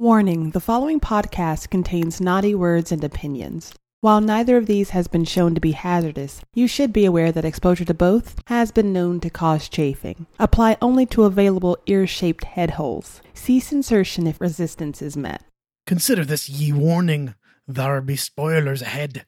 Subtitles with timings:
[0.00, 3.74] Warning the following podcast contains naughty words and opinions.
[4.00, 7.44] While neither of these has been shown to be hazardous, you should be aware that
[7.44, 10.26] exposure to both has been known to cause chafing.
[10.38, 13.20] Apply only to available ear shaped head holes.
[13.34, 15.42] Cease insertion if resistance is met.
[15.84, 17.34] Consider this ye warning.
[17.66, 19.26] There be spoilers ahead.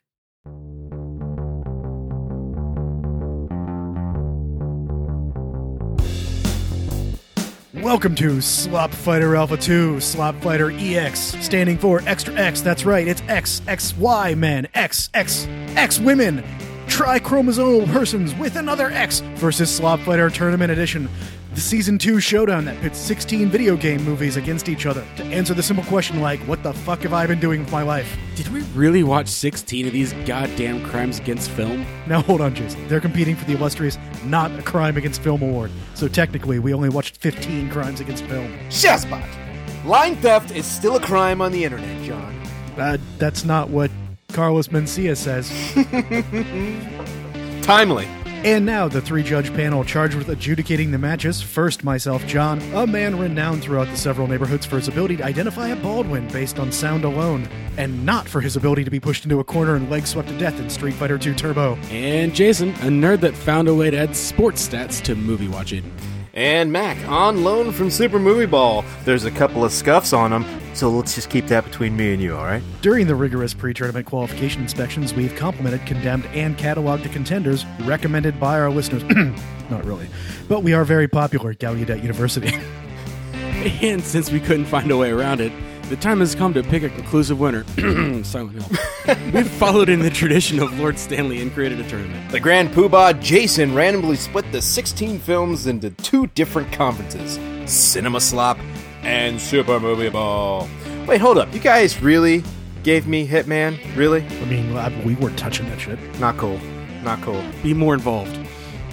[7.82, 12.60] Welcome to Slop Fighter Alpha 2, Slop Fighter EX, standing for Extra X.
[12.60, 16.44] That's right, it's X, XY men, X, X, X women,
[16.88, 21.08] trichromosomal persons with another X versus Slop Fighter Tournament Edition.
[21.52, 25.52] The season 2 showdown that pits 16 video game movies against each other to answer
[25.52, 28.16] the simple question like, what the fuck have I been doing with my life?
[28.36, 31.84] Did we really watch 16 of these goddamn crimes against film?
[32.06, 32.86] Now hold on, Jason.
[32.86, 35.72] They're competing for the illustrious Not a Crime Against Film award.
[35.94, 38.56] So technically, we only watched 15 crimes against film.
[38.68, 39.28] Shazbot!
[39.84, 42.32] Line theft is still a crime on the internet, John.
[42.78, 43.90] Uh, that's not what
[44.28, 45.50] Carlos Mencia says.
[47.66, 48.06] Timely.
[48.42, 51.42] And now, the three judge panel charged with adjudicating the matches.
[51.42, 55.68] First, myself, John, a man renowned throughout the several neighborhoods for his ability to identify
[55.68, 59.40] a Baldwin based on sound alone, and not for his ability to be pushed into
[59.40, 61.74] a corner and leg swept to death in Street Fighter II Turbo.
[61.90, 65.92] And Jason, a nerd that found a way to add sports stats to movie watching.
[66.32, 68.84] And Mac, on loan from Super Movie Ball.
[69.04, 72.22] There's a couple of scuffs on them, so let's just keep that between me and
[72.22, 72.62] you, alright?
[72.82, 78.38] During the rigorous pre tournament qualification inspections, we've complimented, condemned, and cataloged the contenders recommended
[78.38, 79.02] by our listeners.
[79.70, 80.06] Not really.
[80.48, 82.52] But we are very popular at Gallaudet University.
[83.82, 85.52] And since we couldn't find a way around it,
[85.90, 87.64] the time has come to pick a conclusive winner.
[88.24, 89.16] Silent Hill.
[89.34, 92.30] We've followed in the tradition of Lord Stanley and created a tournament.
[92.30, 97.38] The Grand Poobah Jason randomly split the 16 films into two different conferences
[97.70, 98.58] Cinema Slop
[99.02, 100.68] and Super Movie Ball.
[101.06, 101.52] Wait, hold up.
[101.52, 102.42] You guys really
[102.82, 103.78] gave me Hitman?
[103.96, 104.24] Really?
[104.24, 105.98] I mean, I- we weren't touching that shit.
[106.20, 106.58] Not cool.
[107.02, 107.42] Not cool.
[107.62, 108.36] Be more involved.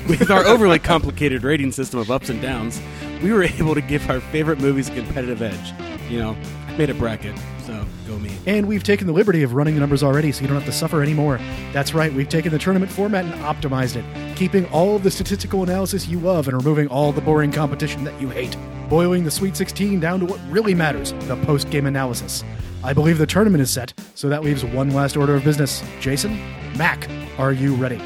[0.07, 2.81] With our overly complicated rating system of ups and downs,
[3.21, 5.73] we were able to give our favorite movies a competitive edge.
[6.09, 8.37] You know, I made a bracket, so go me.
[8.45, 10.71] And we've taken the liberty of running the numbers already so you don't have to
[10.71, 11.39] suffer anymore.
[11.73, 15.63] That's right, we've taken the tournament format and optimized it, keeping all of the statistical
[15.63, 18.55] analysis you love and removing all the boring competition that you hate,
[18.89, 22.43] boiling the Sweet 16 down to what really matters the post game analysis.
[22.83, 25.83] I believe the tournament is set, so that leaves one last order of business.
[25.99, 26.37] Jason,
[26.77, 27.97] Mac, are you ready?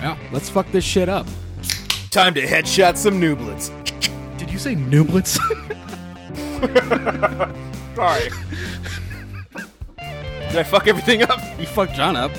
[0.00, 1.26] Well, let's fuck this shit up.
[2.10, 3.70] Time to headshot some nooblets.
[4.38, 5.38] Did you say nooblets?
[7.94, 8.30] Sorry.
[10.48, 11.40] Did I fuck everything up?
[11.58, 12.30] You fucked John up.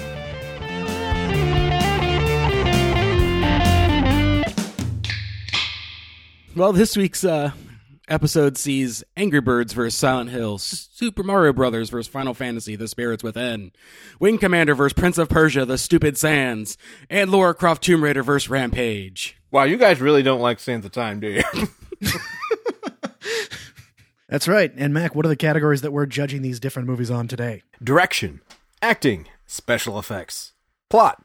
[6.55, 7.51] Well, this week's uh,
[8.09, 9.95] episode sees Angry Birds vs.
[9.95, 12.07] Silent Hill, Super Mario Brothers vs.
[12.07, 13.71] Final Fantasy: The Spirits Within,
[14.19, 14.93] Wing Commander vs.
[14.93, 16.77] Prince of Persia: The Stupid Sands,
[17.09, 18.49] and Lara Croft Tomb Raider vs.
[18.49, 19.37] Rampage.
[19.49, 21.43] Wow, you guys really don't like Sands of Time, do you?
[24.31, 24.71] That's right.
[24.77, 27.63] And Mac, what are the categories that we're judging these different movies on today?
[27.83, 28.39] Direction,
[28.81, 30.53] acting, special effects,
[30.89, 31.21] plot,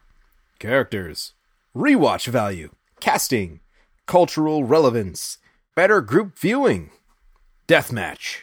[0.59, 1.31] characters,
[1.73, 2.69] rewatch value,
[2.99, 3.61] casting,
[4.07, 5.37] cultural relevance,
[5.73, 6.91] better group viewing,
[7.65, 8.39] deathmatch,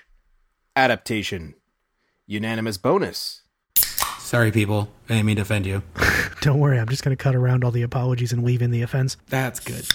[0.74, 1.54] adaptation,
[2.26, 3.42] unanimous bonus.
[4.18, 4.88] Sorry, people.
[5.10, 5.82] I didn't mean to offend you.
[6.40, 8.80] Don't worry, I'm just going to cut around all the apologies and weave in the
[8.80, 9.18] offense.
[9.28, 9.86] That's good.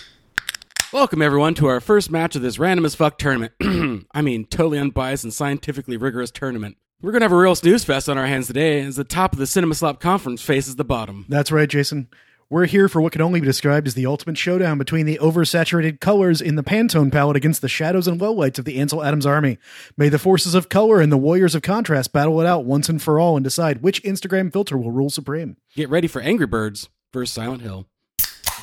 [0.92, 3.54] Welcome everyone to our first match of this random as fuck tournament.
[4.12, 6.78] I mean, totally unbiased and scientifically rigorous tournament.
[7.00, 9.38] We're gonna have a real snooze fest on our hands today as the top of
[9.38, 11.28] the Cinema Slop conference faces the bottom.
[11.30, 12.08] That's right, Jason.
[12.50, 16.00] We're here for what can only be described as the ultimate showdown between the oversaturated
[16.00, 19.60] colors in the Pantone palette against the shadows and lowlights of the Ansel Adams army.
[19.96, 23.00] May the forces of color and the warriors of contrast battle it out once and
[23.00, 25.58] for all and decide which Instagram filter will rule supreme.
[25.76, 27.86] Get ready for Angry Birds versus Silent Hill.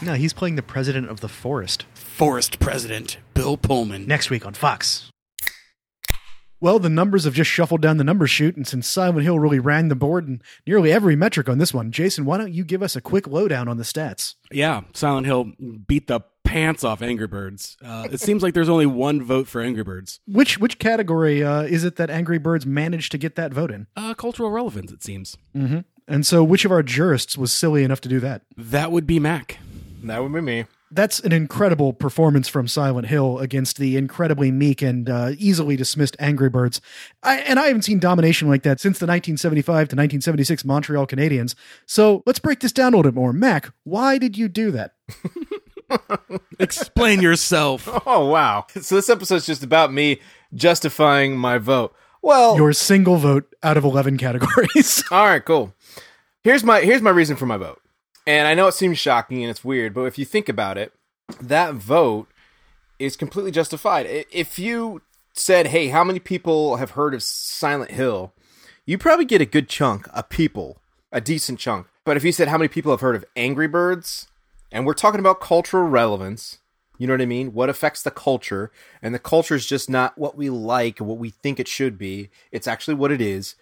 [0.02, 1.86] No, he's playing the president of the forest.
[1.94, 4.06] Forest President Bill Pullman.
[4.06, 5.10] Next week on Fox.
[6.60, 9.58] Well, the numbers have just shuffled down the number chute, and since Silent Hill really
[9.58, 12.82] ran the board in nearly every metric on this one, Jason, why don't you give
[12.82, 14.34] us a quick lowdown on the stats?
[14.50, 15.52] Yeah, Silent Hill
[15.86, 17.76] beat the pants off Angry Birds.
[17.84, 20.20] Uh, it seems like there's only one vote for Angry Birds.
[20.26, 23.86] Which which category uh, is it that Angry Birds managed to get that vote in?
[23.94, 25.36] Uh, cultural relevance, it seems.
[26.08, 28.42] And so, which of our jurists was silly enough to do that?
[28.56, 29.58] That would be Mac.
[30.06, 30.66] That would be me.
[30.90, 36.16] That's an incredible performance from Silent Hill against the incredibly meek and uh, easily dismissed
[36.20, 36.80] Angry Birds.
[37.24, 41.56] I, and I haven't seen domination like that since the 1975 to 1976 Montreal Canadiens.
[41.86, 43.32] So let's break this down a little bit more.
[43.32, 44.92] Mac, why did you do that?
[46.58, 47.88] Explain yourself.
[48.08, 48.66] Oh wow!
[48.80, 50.20] So this episode's just about me
[50.54, 51.94] justifying my vote.
[52.22, 55.02] Well, Your single vote out of 11 categories.
[55.10, 55.74] all right, cool.
[56.42, 57.80] Here's my here's my reason for my vote.
[58.26, 60.92] And I know it seems shocking and it's weird, but if you think about it,
[61.40, 62.28] that vote
[62.98, 64.06] is completely justified.
[64.32, 65.02] If you
[65.32, 68.32] said, "Hey, how many people have heard of Silent Hill?"
[68.84, 70.80] You probably get a good chunk of people,
[71.12, 71.88] a decent chunk.
[72.04, 74.28] But if you said how many people have heard of Angry Birds,
[74.70, 76.58] and we're talking about cultural relevance,
[76.98, 77.52] you know what I mean?
[77.52, 78.70] What affects the culture,
[79.02, 82.30] and the culture is just not what we like what we think it should be.
[82.50, 83.56] It's actually what it is.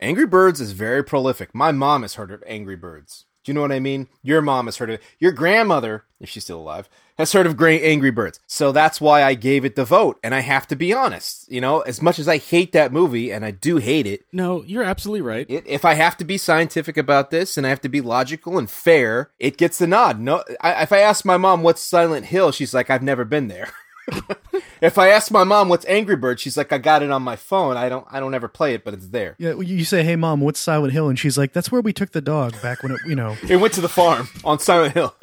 [0.00, 1.54] Angry Birds is very prolific.
[1.54, 3.24] My mom has heard of Angry Birds.
[3.48, 4.08] Do you know what I mean?
[4.22, 5.02] Your mom has heard of it.
[5.18, 6.86] Your grandmother, if she's still alive,
[7.16, 8.40] has heard of Gra- Angry Birds.
[8.46, 10.20] So that's why I gave it the vote.
[10.22, 11.50] And I have to be honest.
[11.50, 14.62] You know, as much as I hate that movie, and I do hate it, No,
[14.64, 15.46] you're absolutely right.
[15.48, 18.58] it, if I have to be scientific about this and I have to be logical
[18.58, 20.20] and fair, it gets the nod.
[20.20, 23.48] No, I, if I ask my mom what's Silent Hill, she's like, I've never been
[23.48, 23.72] there.
[24.80, 27.36] if I ask my mom what's Angry Bird, she's like, I got it on my
[27.36, 27.76] phone.
[27.76, 29.36] I don't, I don't ever play it, but it's there.
[29.38, 32.12] yeah, you say, "Hey mom, what's Silent Hill?" and she's like, "That's where we took
[32.12, 35.14] the dog back when it, you know." It went to the farm on Silent Hill.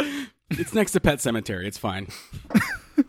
[0.51, 1.65] It's next to Pet Sematary.
[1.65, 2.07] It's fine.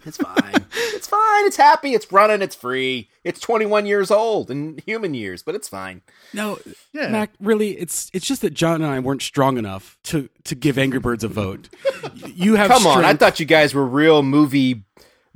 [0.04, 0.64] It's fine.
[0.94, 1.46] it's fine.
[1.46, 1.94] It's happy.
[1.94, 2.42] It's running.
[2.42, 3.08] It's free.
[3.22, 6.02] It's 21 years old in human years, but it's fine.
[6.32, 6.58] No,
[6.92, 7.06] Yeah.
[7.08, 7.30] Mac.
[7.38, 10.98] Really, it's it's just that John and I weren't strong enough to to give Angry
[10.98, 11.68] Birds a vote.
[12.26, 13.04] You have Come on.
[13.04, 14.82] I thought you guys were real movie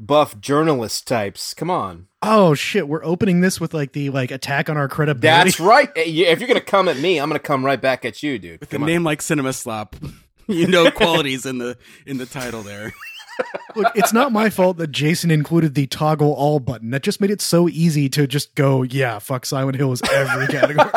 [0.06, 1.54] buff journalist types.
[1.54, 2.06] Come on.
[2.22, 5.50] Oh shit, we're opening this with like the like attack on our credibility.
[5.50, 5.90] That's right.
[5.96, 8.60] If you're gonna come at me, I'm gonna come right back at you, dude.
[8.60, 8.86] with a on.
[8.86, 9.96] name like Cinema Slop.
[10.46, 12.92] You know qualities in the in the title there.
[13.76, 16.90] Look, it's not my fault that Jason included the toggle all button.
[16.90, 20.46] That just made it so easy to just go, yeah, fuck Silent Hill is every
[20.48, 20.90] category.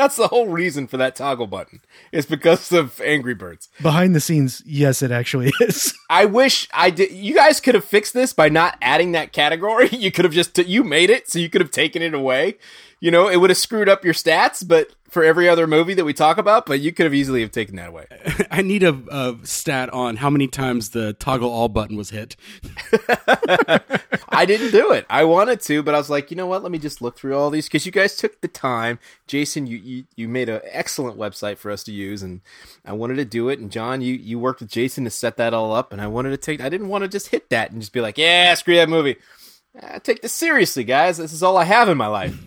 [0.00, 1.82] That's the whole reason for that toggle button.
[2.10, 3.68] Is because of Angry Birds.
[3.82, 5.92] Behind the scenes, yes, it actually is.
[6.08, 7.12] I wish I did.
[7.12, 9.90] You guys could have fixed this by not adding that category.
[10.00, 12.56] You could have just you made it, so you could have taken it away.
[13.00, 16.04] You know, it would have screwed up your stats, but for every other movie that
[16.04, 18.06] we talk about, but you could have easily have taken that away.
[18.50, 22.36] I need a, a stat on how many times the toggle all button was hit.
[24.28, 25.06] I didn't do it.
[25.10, 26.62] I wanted to, but I was like, you know what?
[26.62, 29.00] Let me just look through all these because you guys took the time.
[29.26, 32.40] Jason, you you, you made an excellent website for us to use, and
[32.84, 33.58] I wanted to do it.
[33.58, 36.30] And John, you you worked with Jason to set that all up, and I wanted
[36.30, 36.60] to take.
[36.60, 39.16] I didn't want to just hit that and just be like, yeah, screw that movie.
[39.82, 41.18] I take this seriously, guys.
[41.18, 42.38] This is all I have in my life.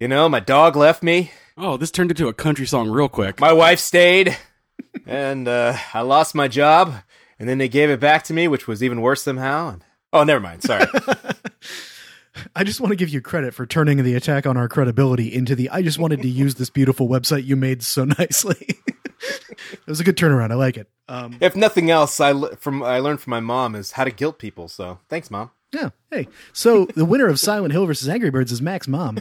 [0.00, 3.38] You know, my dog left me, Oh, this turned into a country song real quick.
[3.38, 4.34] my wife stayed,
[5.06, 6.94] and uh, I lost my job,
[7.38, 9.68] and then they gave it back to me, which was even worse somehow.
[9.74, 10.62] And, oh, never mind.
[10.62, 10.86] Sorry.
[12.56, 15.54] I just want to give you credit for turning the attack on our credibility into
[15.54, 18.56] the I just wanted to use this beautiful website you made so nicely.
[18.68, 20.50] it was a good turnaround.
[20.50, 20.88] I like it.
[21.08, 24.10] Um, if nothing else, I le- from I learned from my mom is how to
[24.10, 24.68] guilt people.
[24.68, 25.50] So thanks, mom.
[25.74, 25.90] yeah.
[26.10, 29.18] Hey, so the winner of Silent Hill versus Angry Birds is Mac's mom.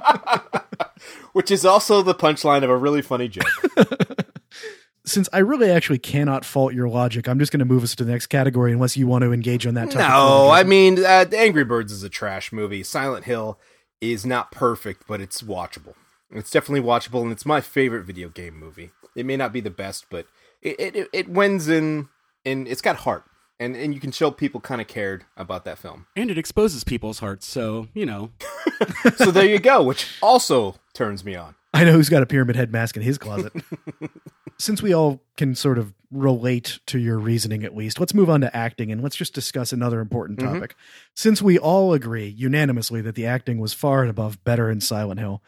[1.32, 3.46] Which is also the punchline of a really funny joke.
[5.04, 8.04] Since I really actually cannot fault your logic, I'm just going to move us to
[8.04, 10.08] the next category unless you want to engage on that topic.
[10.08, 12.84] no, I mean, uh, Angry Birds is a trash movie.
[12.84, 13.58] Silent Hill
[14.00, 15.94] is not perfect, but it's watchable.
[16.30, 18.90] It's definitely watchable, and it's my favorite video game movie.
[19.16, 20.26] It may not be the best, but
[20.62, 22.08] it it, it wins in
[22.44, 23.24] and it's got heart,
[23.62, 26.06] and and you can show people kind of cared about that film.
[26.16, 28.30] and it exposes people's hearts, so you know.
[29.16, 31.54] So there you go, which also turns me on.
[31.74, 33.52] I know who's got a pyramid head mask in his closet.
[34.58, 38.40] Since we all can sort of relate to your reasoning at least, let's move on
[38.42, 40.52] to acting and let's just discuss another important Mhm.
[40.52, 40.74] topic.
[41.14, 45.18] Since we all agree unanimously that the acting was far and above better in Silent
[45.20, 45.42] Hill,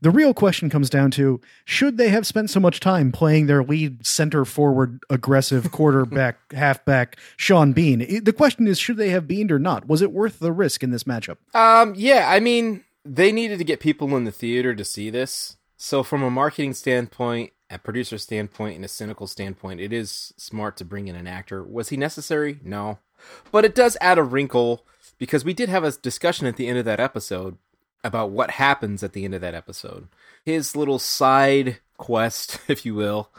[0.00, 3.62] the real question comes down to should they have spent so much time playing their
[3.62, 8.22] lead center forward aggressive quarterback halfback Sean Bean?
[8.24, 9.86] The question is should they have beaned or not?
[9.86, 11.36] Was it worth the risk in this matchup?
[11.54, 15.56] Um, yeah, I mean, they needed to get people in the theater to see this.
[15.76, 20.76] So, from a marketing standpoint, a producer standpoint, and a cynical standpoint, it is smart
[20.76, 21.62] to bring in an actor.
[21.62, 22.60] Was he necessary?
[22.62, 22.98] No.
[23.50, 24.84] But it does add a wrinkle
[25.18, 27.56] because we did have a discussion at the end of that episode
[28.02, 30.08] about what happens at the end of that episode.
[30.44, 33.30] His little side quest, if you will,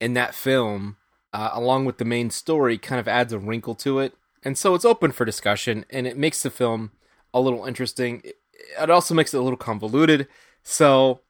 [0.00, 0.96] in that film,
[1.32, 4.14] uh, along with the main story, kind of adds a wrinkle to it.
[4.44, 6.92] And so it's open for discussion and it makes the film
[7.34, 8.22] a little interesting.
[8.24, 8.38] It-
[8.80, 10.28] It also makes it a little convoluted.
[10.62, 11.20] So,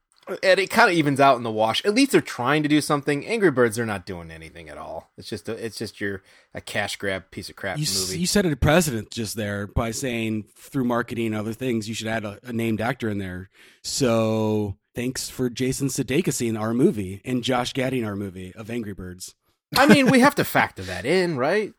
[0.42, 1.84] and it kind of evens out in the wash.
[1.84, 3.26] At least they're trying to do something.
[3.26, 5.10] Angry Birds, they're not doing anything at all.
[5.16, 6.22] It's just a, it's just your
[6.54, 8.18] a cash grab piece of crap You, movie.
[8.18, 12.08] you set a precedent just there by saying through marketing and other things, you should
[12.08, 13.50] add a, a named actor in there.
[13.82, 18.68] So thanks for Jason Sudeikis in our movie and Josh Gad in our movie of
[18.70, 19.34] Angry Birds.
[19.76, 21.72] I mean, we have to factor that in, right?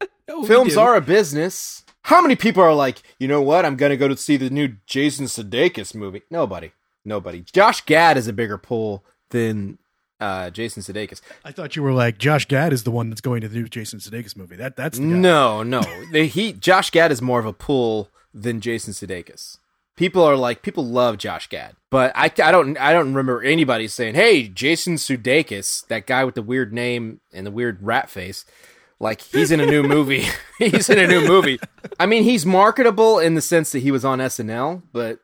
[0.28, 1.84] No, Films are a business.
[2.02, 3.64] How many people are like, you know what?
[3.64, 6.22] I'm gonna go to see the new Jason Sudeikis movie.
[6.32, 6.72] Nobody,
[7.06, 7.42] nobody.
[7.52, 9.78] Josh Gad is a bigger pull than
[10.20, 11.20] uh, Jason Sudeikis.
[11.44, 13.68] I thought you were like Josh Gad is the one that's going to the new
[13.68, 14.56] Jason Sudeikis movie.
[14.56, 15.04] That that's the.
[15.04, 15.82] No, no.
[16.12, 19.58] They, he Josh Gad is more of a pull than Jason Sudeikis.
[19.96, 23.88] People are like people love Josh Gad, but I, I don't I don't remember anybody
[23.88, 28.44] saying, "Hey, Jason Sudeikis, that guy with the weird name and the weird rat face,
[29.00, 30.26] like he's in a new movie.
[30.58, 31.58] he's in a new movie."
[31.98, 35.18] I mean, he's marketable in the sense that he was on SNL, but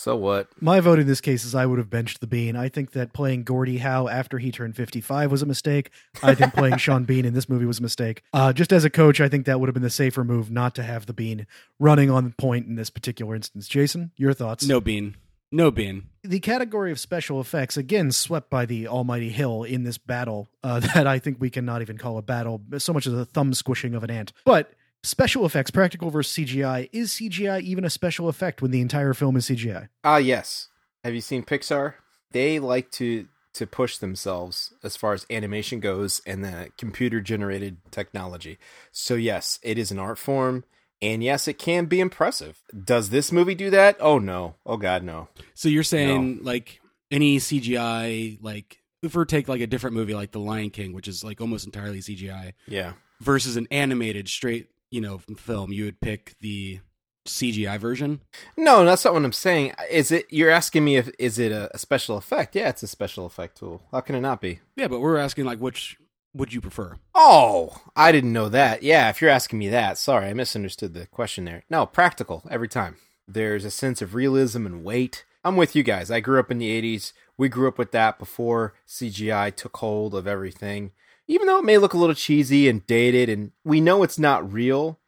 [0.00, 0.48] so what?
[0.60, 2.56] My vote in this case is I would have benched the Bean.
[2.56, 5.90] I think that playing Gordie Howe after he turned 55 was a mistake.
[6.22, 8.22] I think playing Sean Bean in this movie was a mistake.
[8.32, 10.74] Uh, just as a coach, I think that would have been the safer move not
[10.76, 11.46] to have the Bean
[11.78, 13.68] running on point in this particular instance.
[13.68, 14.66] Jason, your thoughts?
[14.66, 15.16] No bean.
[15.52, 16.04] No bean.
[16.22, 20.78] the category of special effects again swept by the almighty hill in this battle uh,
[20.94, 23.94] that i think we cannot even call a battle so much as a thumb squishing
[23.94, 24.70] of an ant but
[25.02, 29.36] special effects practical versus cgi is cgi even a special effect when the entire film
[29.36, 30.68] is cgi Ah, yes.
[31.04, 31.94] Have you seen Pixar?
[32.32, 37.78] They like to to push themselves as far as animation goes and the computer generated
[37.90, 38.58] technology.
[38.92, 40.64] So yes, it is an art form
[41.02, 42.62] and yes, it can be impressive.
[42.84, 43.96] Does this movie do that?
[44.00, 44.56] Oh no.
[44.66, 45.28] Oh god, no.
[45.54, 46.80] So you're saying like
[47.10, 51.08] any CGI, like if we take like a different movie like The Lion King, which
[51.08, 52.92] is like almost entirely CGI, Yeah.
[53.20, 56.80] versus an animated straight, you know, film, you would pick the
[57.26, 58.20] CGI version.
[58.56, 59.74] No, that's not what I'm saying.
[59.90, 62.56] Is it you're asking me if is it a, a special effect?
[62.56, 63.82] Yeah, it's a special effect tool.
[63.92, 64.60] How can it not be?
[64.76, 65.98] Yeah, but we're asking like which
[66.34, 66.96] would you prefer?
[67.14, 68.82] Oh, I didn't know that.
[68.82, 71.64] Yeah, if you're asking me that, sorry, I misunderstood the question there.
[71.68, 72.96] No, practical every time.
[73.26, 75.24] There's a sense of realism and weight.
[75.44, 76.10] I'm with you guys.
[76.10, 77.12] I grew up in the 80s.
[77.36, 80.92] We grew up with that before CGI took hold of everything.
[81.30, 84.52] Even though it may look a little cheesy and dated and we know it's not
[84.52, 84.98] real,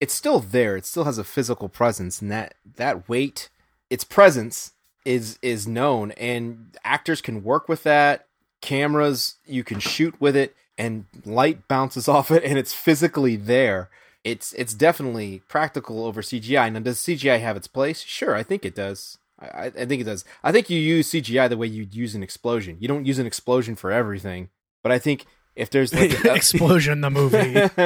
[0.00, 0.74] it's still there.
[0.74, 3.50] It still has a physical presence and that that weight,
[3.90, 4.72] its presence
[5.04, 8.26] is is known and actors can work with that.
[8.62, 13.90] Cameras, you can shoot with it and light bounces off it and it's physically there.
[14.24, 16.72] It's it's definitely practical over CGI.
[16.72, 18.00] Now, does CGI have its place?
[18.00, 19.18] Sure, I think it does.
[19.38, 20.24] I, I I think it does.
[20.42, 22.78] I think you use CGI the way you'd use an explosion.
[22.80, 24.48] You don't use an explosion for everything,
[24.82, 25.26] but I think
[25.56, 27.54] if there's like a, explosion the movie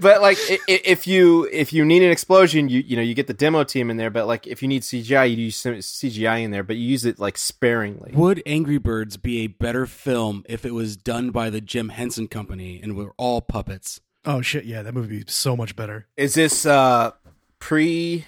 [0.00, 3.14] but like i- i- if you if you need an explosion, you you know you
[3.14, 4.10] get the demo team in there.
[4.10, 7.04] But like if you need CGI, you use some CGI in there, but you use
[7.04, 8.12] it like sparingly.
[8.14, 12.28] Would Angry Birds be a better film if it was done by the Jim Henson
[12.28, 14.00] Company and were all puppets?
[14.24, 17.10] oh shit yeah that movie would be so much better Is this uh
[17.58, 18.24] pre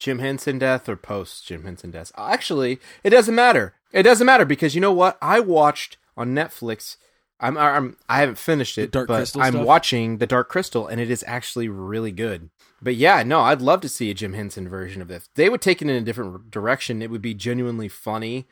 [0.00, 2.10] Jim Henson death or post Jim Henson death?
[2.16, 3.74] Actually, it doesn't matter.
[3.92, 5.16] It doesn't matter because you know what?
[5.22, 6.96] I watched on Netflix.
[7.40, 9.66] I'm, I'm I haven't finished it, Dark but Crystal I'm stuff?
[9.66, 12.50] watching the Dark Crystal, and it is actually really good.
[12.82, 15.28] But yeah, no, I'd love to see a Jim Henson version of this.
[15.34, 17.02] They would take it in a different direction.
[17.02, 18.46] It would be genuinely funny,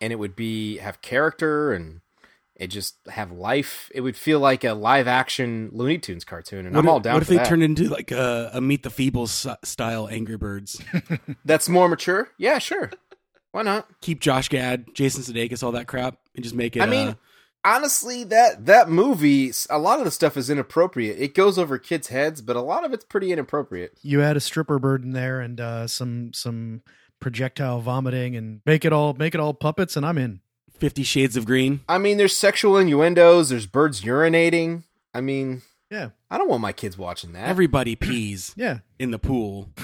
[0.00, 2.00] and it would be have character and
[2.56, 3.90] it just have life.
[3.94, 7.00] It would feel like a live action Looney Tunes cartoon, and What I'm if, all
[7.00, 7.46] down What if they that.
[7.46, 10.82] turned into like a, a Meet the Feebles style Angry Birds?
[11.44, 12.30] That's more mature.
[12.36, 12.90] Yeah, sure.
[13.52, 13.88] Why not?
[14.02, 16.82] Keep Josh Gad, Jason Sudeikis, all that crap, and just make it.
[16.82, 17.14] I mean, uh,
[17.74, 21.18] honestly, that that movie, a lot of the stuff is inappropriate.
[21.18, 23.98] It goes over kids' heads, but a lot of it's pretty inappropriate.
[24.02, 26.82] you add a stripper bird in there and uh, some some
[27.20, 30.40] projectile vomiting and make it all make it all puppets and i'm in
[30.78, 31.80] Fifty Shades of Green.
[31.88, 33.48] I mean, there's sexual innuendos.
[33.48, 34.84] There's birds urinating.
[35.12, 37.48] I mean, yeah I don't want my kids watching that.
[37.48, 39.70] Everybody pees yeah in the pool.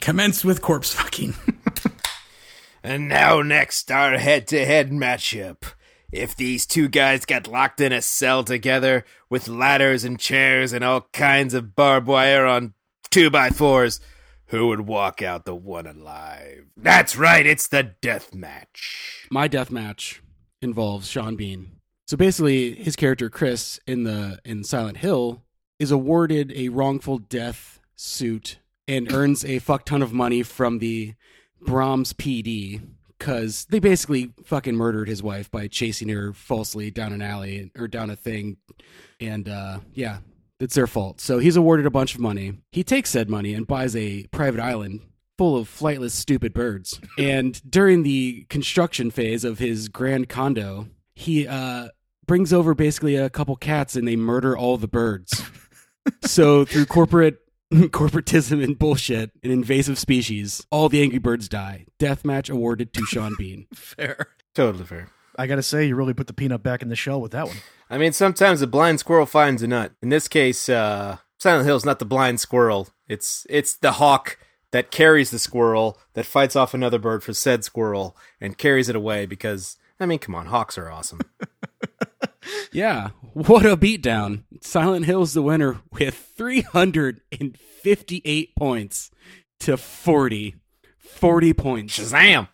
[0.00, 1.34] Commence with corpse fucking.
[2.82, 5.62] And now, next, our head to head matchup.
[6.10, 10.82] If these two guys got locked in a cell together with ladders and chairs and
[10.82, 12.72] all kinds of barbed wire on
[13.10, 14.00] two by fours,
[14.46, 16.64] who would walk out the one alive?
[16.76, 19.26] That's right, it's the death match.
[19.30, 20.22] My death match
[20.62, 21.72] involves Sean Bean.
[22.06, 25.42] So basically, his character Chris in the in Silent Hill
[25.78, 31.14] is awarded a wrongful death suit and earns a fuck ton of money from the
[31.60, 32.80] Brahms PD
[33.18, 37.88] because they basically fucking murdered his wife by chasing her falsely down an alley or
[37.88, 38.56] down a thing,
[39.20, 40.18] and uh, yeah,
[40.60, 41.20] it's their fault.
[41.20, 42.54] So he's awarded a bunch of money.
[42.70, 45.00] He takes said money and buys a private island
[45.36, 47.00] full of flightless, stupid birds.
[47.18, 51.88] and during the construction phase of his grand condo, he uh,
[52.26, 55.42] brings over basically a couple cats and they murder all the birds.
[56.24, 57.38] so through corporate
[57.72, 61.86] corporatism and bullshit, an invasive species, all the angry birds die.
[61.98, 63.66] Death match awarded to Sean Bean.
[63.74, 65.10] fair Totally fair.
[65.38, 67.58] I gotta say, you really put the peanut back in the shell with that one.
[67.88, 69.92] I mean, sometimes a blind squirrel finds a nut.
[70.02, 72.88] In this case, uh, Silent Hill's not the blind squirrel.
[73.06, 74.38] It's it's the hawk
[74.72, 78.96] that carries the squirrel that fights off another bird for said squirrel and carries it
[78.96, 81.20] away because I mean, come on, hawks are awesome.
[82.72, 84.42] Yeah, what a beatdown.
[84.60, 89.10] Silent Hill's the winner with 358 points
[89.60, 90.56] to 40.
[90.98, 91.98] 40 points.
[91.98, 92.48] Shazam!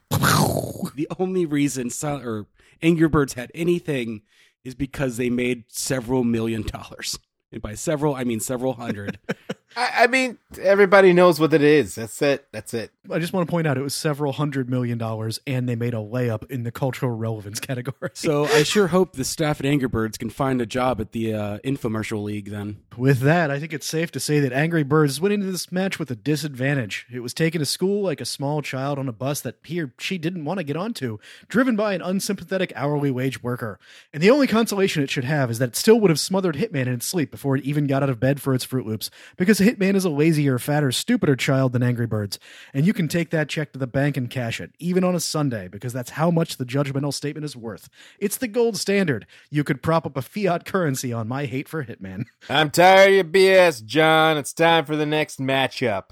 [0.94, 2.46] The only reason Silent or
[2.82, 4.22] Angry Birds had anything
[4.64, 7.18] is because they made several million dollars.
[7.52, 9.18] And by several, I mean several hundred.
[9.76, 11.94] I, I mean, everybody knows what it is.
[11.94, 12.46] That's it.
[12.52, 12.90] That's it.
[13.10, 15.94] I just want to point out it was several hundred million dollars, and they made
[15.94, 18.10] a layup in the cultural relevance category.
[18.14, 21.34] so I sure hope the staff at Angry Birds can find a job at the
[21.34, 22.78] uh, infomercial league then.
[22.96, 25.98] With that, I think it's safe to say that Angry Birds went into this match
[25.98, 27.06] with a disadvantage.
[27.12, 29.92] It was taken to school like a small child on a bus that he or
[29.98, 33.78] she didn't want to get onto, driven by an unsympathetic hourly wage worker.
[34.12, 36.86] And the only consolation it should have is that it still would have smothered Hitman
[36.86, 39.58] in its sleep before it even got out of bed for its Fruit Loops, because
[39.64, 42.38] Hitman is a lazier, fatter, stupider child than Angry Birds.
[42.73, 45.21] And you can take that check to the bank and cash it, even on a
[45.21, 47.88] Sunday, because that's how much the judgmental statement is worth.
[48.18, 49.26] It's the gold standard.
[49.50, 52.25] You could prop up a fiat currency on my hate for Hitman.
[52.49, 54.37] I'm tired of your BS, John.
[54.37, 56.11] It's time for the next matchup.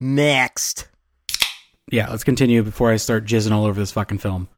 [0.00, 0.88] Next.
[1.90, 4.48] Yeah, let's continue before I start jizzing all over this fucking film.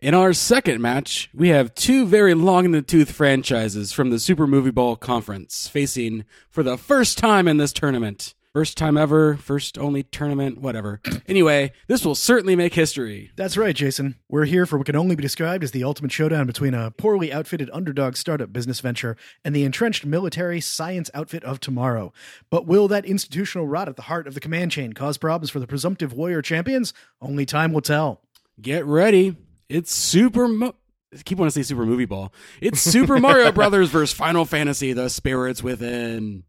[0.00, 4.20] In our second match, we have two very long in the tooth franchises from the
[4.20, 8.36] Super Movie Ball Conference facing for the first time in this tournament.
[8.52, 11.00] First time ever, first only tournament, whatever.
[11.26, 13.32] Anyway, this will certainly make history.
[13.36, 14.14] That's right, Jason.
[14.30, 17.30] We're here for what can only be described as the ultimate showdown between a poorly
[17.30, 22.12] outfitted underdog startup business venture and the entrenched military science outfit of tomorrow.
[22.50, 25.58] But will that institutional rot at the heart of the command chain cause problems for
[25.58, 26.94] the presumptive warrior champions?
[27.20, 28.22] Only time will tell.
[28.62, 29.36] Get ready.
[29.68, 30.74] It's Super Mo-
[31.12, 32.32] I keep wanting to say Super Movie Ball.
[32.60, 36.44] It's Super Mario Brothers versus Final Fantasy: The Spirits Within.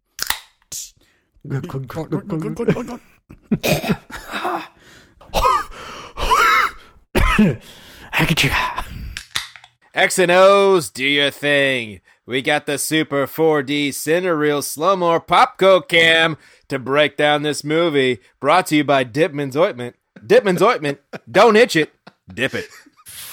[9.94, 12.02] X and O's, do your thing.
[12.26, 18.20] We got the Super 4D Cinereal Slow Mo Popco Cam to break down this movie.
[18.40, 19.96] Brought to you by Dipman's Ointment.
[20.20, 21.00] Dipman's Ointment.
[21.30, 21.92] Don't itch it.
[22.32, 22.70] Dip it.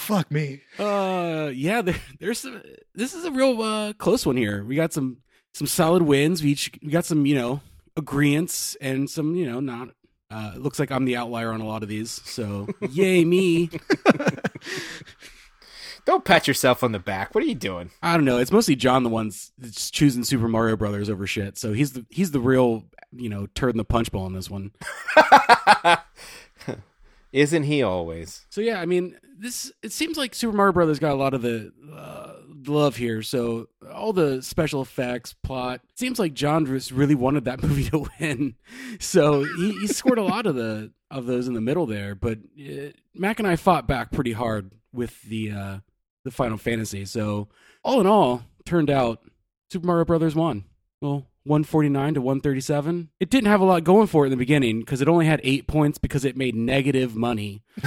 [0.06, 0.62] Fuck me.
[0.78, 2.62] Uh, yeah, there, there's some,
[2.94, 4.62] this is a real uh, close one here.
[4.62, 5.16] We got some
[5.52, 6.44] some solid wins.
[6.44, 7.60] We each we got some you know
[7.96, 9.88] agreements and some you know not.
[10.30, 13.68] Uh, it looks like I'm the outlier on a lot of these, so yay me.
[16.04, 17.34] Don't pat yourself on the back.
[17.34, 17.90] What are you doing?
[18.00, 18.38] I don't know.
[18.38, 21.58] It's mostly John the ones that's choosing Super Mario Brothers over shit.
[21.58, 24.48] So he's the he's the real you know turd in the punch bowl in this
[24.48, 24.70] one.
[27.36, 28.46] Isn't he always?
[28.48, 31.42] So yeah, I mean, this it seems like Super Mario Brothers got a lot of
[31.42, 32.32] the uh,
[32.66, 33.20] love here.
[33.20, 37.90] So all the special effects, plot, it seems like John just really wanted that movie
[37.90, 38.54] to win.
[39.00, 42.14] So he, he scored a lot of the of those in the middle there.
[42.14, 45.78] But uh, Mac and I fought back pretty hard with the uh,
[46.24, 47.04] the Final Fantasy.
[47.04, 47.48] So
[47.84, 49.20] all in all, turned out
[49.70, 50.64] Super Mario Brothers won.
[51.02, 53.10] Well, 149 to 137.
[53.20, 55.40] It didn't have a lot going for it in the beginning because it only had
[55.44, 57.62] eight points because it made negative money.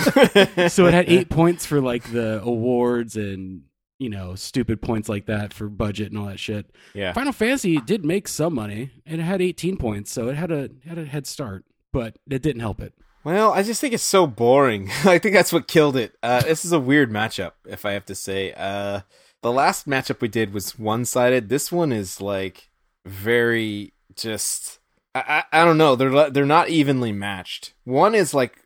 [0.67, 3.63] so it had eight points for like the awards and
[3.97, 6.73] you know stupid points like that for budget and all that shit.
[6.93, 7.13] Yeah.
[7.13, 10.69] Final Fantasy did make some money and it had 18 points, so it had a
[10.87, 12.93] had a head start, but it didn't help it.
[13.23, 14.89] Well, I just think it's so boring.
[15.05, 16.15] I think that's what killed it.
[16.23, 18.53] Uh, this is a weird matchup, if I have to say.
[18.53, 19.01] Uh,
[19.41, 21.49] the last matchup we did was one sided.
[21.49, 22.68] This one is like
[23.09, 24.79] very just.
[25.15, 25.95] I, I, don't know.
[25.95, 27.73] They're they're not evenly matched.
[27.83, 28.63] One is like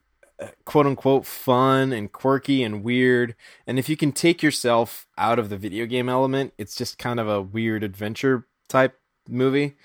[0.65, 3.35] quote unquote fun and quirky and weird.
[3.65, 7.19] And if you can take yourself out of the video game element, it's just kind
[7.19, 9.75] of a weird adventure type movie.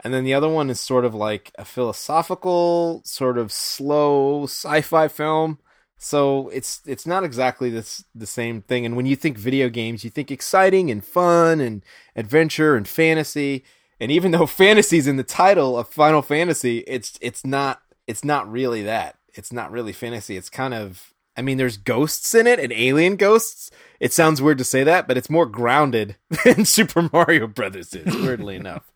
[0.00, 5.08] And then the other one is sort of like a philosophical, sort of slow sci-fi
[5.08, 5.58] film.
[5.96, 8.84] So it's it's not exactly this the same thing.
[8.84, 11.82] And when you think video games, you think exciting and fun and
[12.14, 13.64] adventure and fantasy.
[14.00, 18.50] And even though fantasy's in the title of Final Fantasy, it's it's not it's not
[18.50, 19.16] really that.
[19.34, 20.36] It's not really fantasy.
[20.36, 23.70] It's kind of I mean, there's ghosts in it and alien ghosts.
[23.98, 28.14] It sounds weird to say that, but it's more grounded than Super Mario Brothers is.
[28.14, 28.92] Weirdly enough,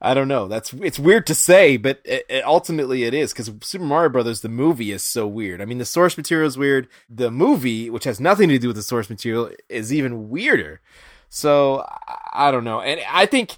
[0.00, 0.48] I don't know.
[0.48, 4.40] That's it's weird to say, but it, it, ultimately it is because Super Mario Brothers
[4.40, 5.60] the movie is so weird.
[5.60, 6.88] I mean, the source material is weird.
[7.08, 10.80] The movie, which has nothing to do with the source material, is even weirder.
[11.28, 13.56] So I, I don't know, and I think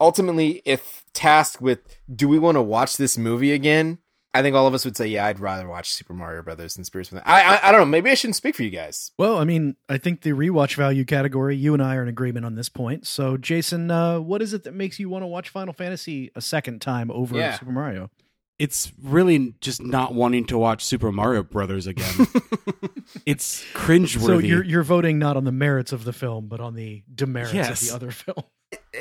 [0.00, 1.80] ultimately, if tasked with,
[2.14, 3.98] do we want to watch this movie again?
[4.36, 6.84] I think all of us would say, yeah, I'd rather watch Super Mario Brothers than
[6.84, 7.22] Spirits Within.
[7.24, 7.84] I, I I don't know.
[7.86, 9.12] Maybe I shouldn't speak for you guys.
[9.16, 12.44] Well, I mean, I think the rewatch value category, you and I are in agreement
[12.44, 13.06] on this point.
[13.06, 16.40] So, Jason, uh, what is it that makes you want to watch Final Fantasy a
[16.40, 17.56] second time over Yeah.
[17.56, 18.10] Super Mario?
[18.58, 22.26] It's really just not wanting to watch Super Mario Brothers again.
[23.26, 24.26] it's cringeworthy.
[24.26, 27.54] So you're you're voting not on the merits of the film, but on the demerits
[27.54, 27.82] Yes.
[27.82, 28.44] of the other film.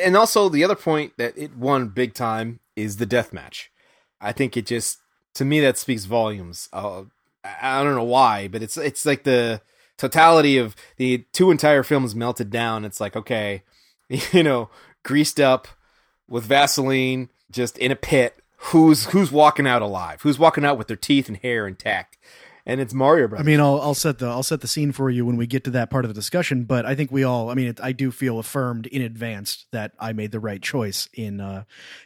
[0.01, 3.71] And also the other point that it won big time is the death match.
[4.19, 4.99] I think it just
[5.35, 6.69] to me that speaks volumes.
[6.71, 7.03] Uh,
[7.43, 9.61] I don't know why, but it's it's like the
[9.97, 12.85] totality of the two entire films melted down.
[12.85, 13.63] It's like okay,
[14.31, 14.69] you know,
[15.03, 15.67] greased up
[16.27, 18.37] with Vaseline, just in a pit.
[18.67, 20.21] Who's who's walking out alive?
[20.21, 22.17] Who's walking out with their teeth and hair intact?
[22.65, 25.25] And it's Mario I mean, I'll I'll set the I'll set the scene for you
[25.25, 26.63] when we get to that part of the discussion.
[26.63, 29.91] But I think we all, I mean, it, I do feel affirmed in advance that
[29.99, 31.63] I made the right choice in uh,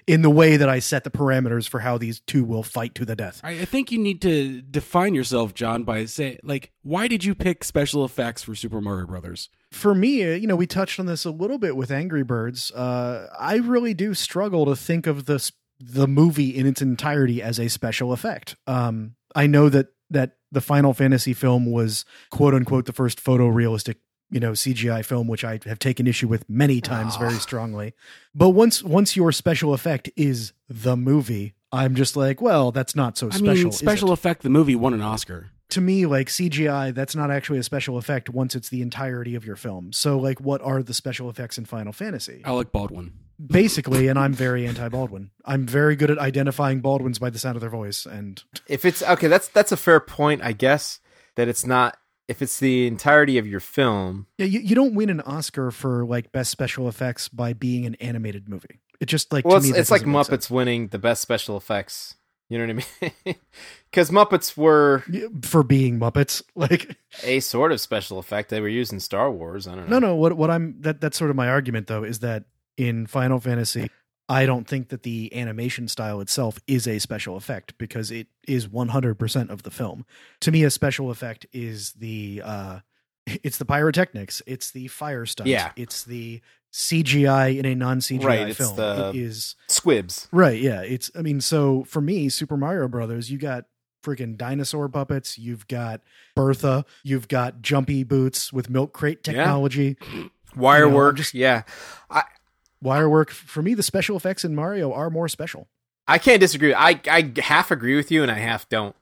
[0.07, 3.05] in the way that I set the parameters for how these two will fight to
[3.05, 3.39] the death.
[3.43, 7.35] I I think you need to define yourself, John, by say like, why did you
[7.35, 9.49] pick special effects for Super Mario Brothers?
[9.71, 12.71] for me, uh, you know, we touched on this a little bit with Angry Birds.
[12.71, 17.59] Uh, I really do struggle to think of this the movie in its entirety as
[17.59, 18.55] a special effect.
[18.65, 23.95] Um, I know that that the Final Fantasy film was quote unquote the first photorealistic,
[24.29, 27.19] you know, CGI film, which I have taken issue with many times ah.
[27.19, 27.93] very strongly.
[28.33, 33.17] But once once your special effect is the movie, I'm just like, well, that's not
[33.17, 33.63] so I special.
[33.65, 34.41] mean, special effect.
[34.43, 35.51] The movie won an Oscar.
[35.69, 39.45] to me like CGI that's not actually a special effect once it's the entirety of
[39.45, 39.91] your film.
[39.91, 42.41] So like what are the special effects in Final Fantasy?
[42.45, 43.11] Alec Baldwin.
[43.45, 45.31] Basically, and I'm very anti Baldwin.
[45.45, 49.03] I'm very good at identifying Baldwins by the sound of their voice and if it's
[49.03, 50.99] okay, that's that's a fair point, I guess.
[51.35, 51.97] That it's not
[52.27, 54.27] if it's the entirety of your film.
[54.37, 57.95] yeah, you, you don't win an Oscar for like best special effects by being an
[57.95, 58.79] animated movie.
[58.99, 60.49] It just like Well, to me it's, that it's like Muppets sense.
[60.49, 62.15] winning the best special effects.
[62.49, 63.35] You know what I mean?
[63.91, 65.03] Because Muppets were
[65.43, 66.41] for being Muppets.
[66.55, 69.67] Like a sort of special effect they were used in Star Wars.
[69.67, 69.99] I don't know.
[69.99, 72.45] no no, what what I'm that that's sort of my argument though is that
[72.77, 73.89] in Final Fantasy
[74.29, 78.67] I don't think that the animation style itself is a special effect because it is
[78.67, 80.05] 100% of the film.
[80.41, 82.79] To me, a special effect is the uh,
[83.25, 85.71] it's the pyrotechnics, it's the fire stunt, Yeah.
[85.77, 86.41] it's the
[86.73, 88.75] CGI in a non CGI Right, film.
[88.75, 90.27] the- It is Squibs.
[90.33, 90.81] right, yeah.
[90.81, 93.63] It's I mean, so for me, Super Mario Brothers, you got
[94.03, 96.01] freaking dinosaur puppets, you've got
[96.35, 99.33] Bertha, you've got jumpy boots with milk crate Yeah.
[99.33, 99.97] technology.
[100.55, 101.63] Wire You know, just- yeah.
[102.09, 102.23] I,
[102.81, 105.67] wire work for me the special effects in mario are more special
[106.07, 106.73] I can't disagree.
[106.73, 108.95] I, I half agree with you and I half don't.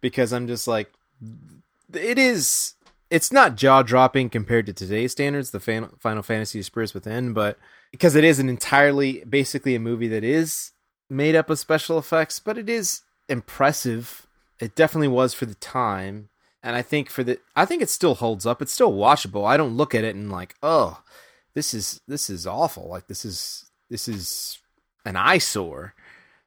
[0.00, 0.90] Because I'm just like,
[1.92, 2.74] it is.
[3.10, 7.58] It's not jaw dropping compared to today's standards, the fan, Final Fantasy Spirits Within, but
[7.90, 10.70] because it is an entirely, basically a movie that is
[11.08, 14.28] made up of special effects, but it is impressive.
[14.60, 16.28] It definitely was for the time,
[16.62, 18.62] and I think for the, I think it still holds up.
[18.62, 19.44] It's still watchable.
[19.44, 21.02] I don't look at it and like, oh,
[21.54, 22.88] this is this is awful.
[22.88, 24.58] Like this is this is
[25.04, 25.94] an eyesore.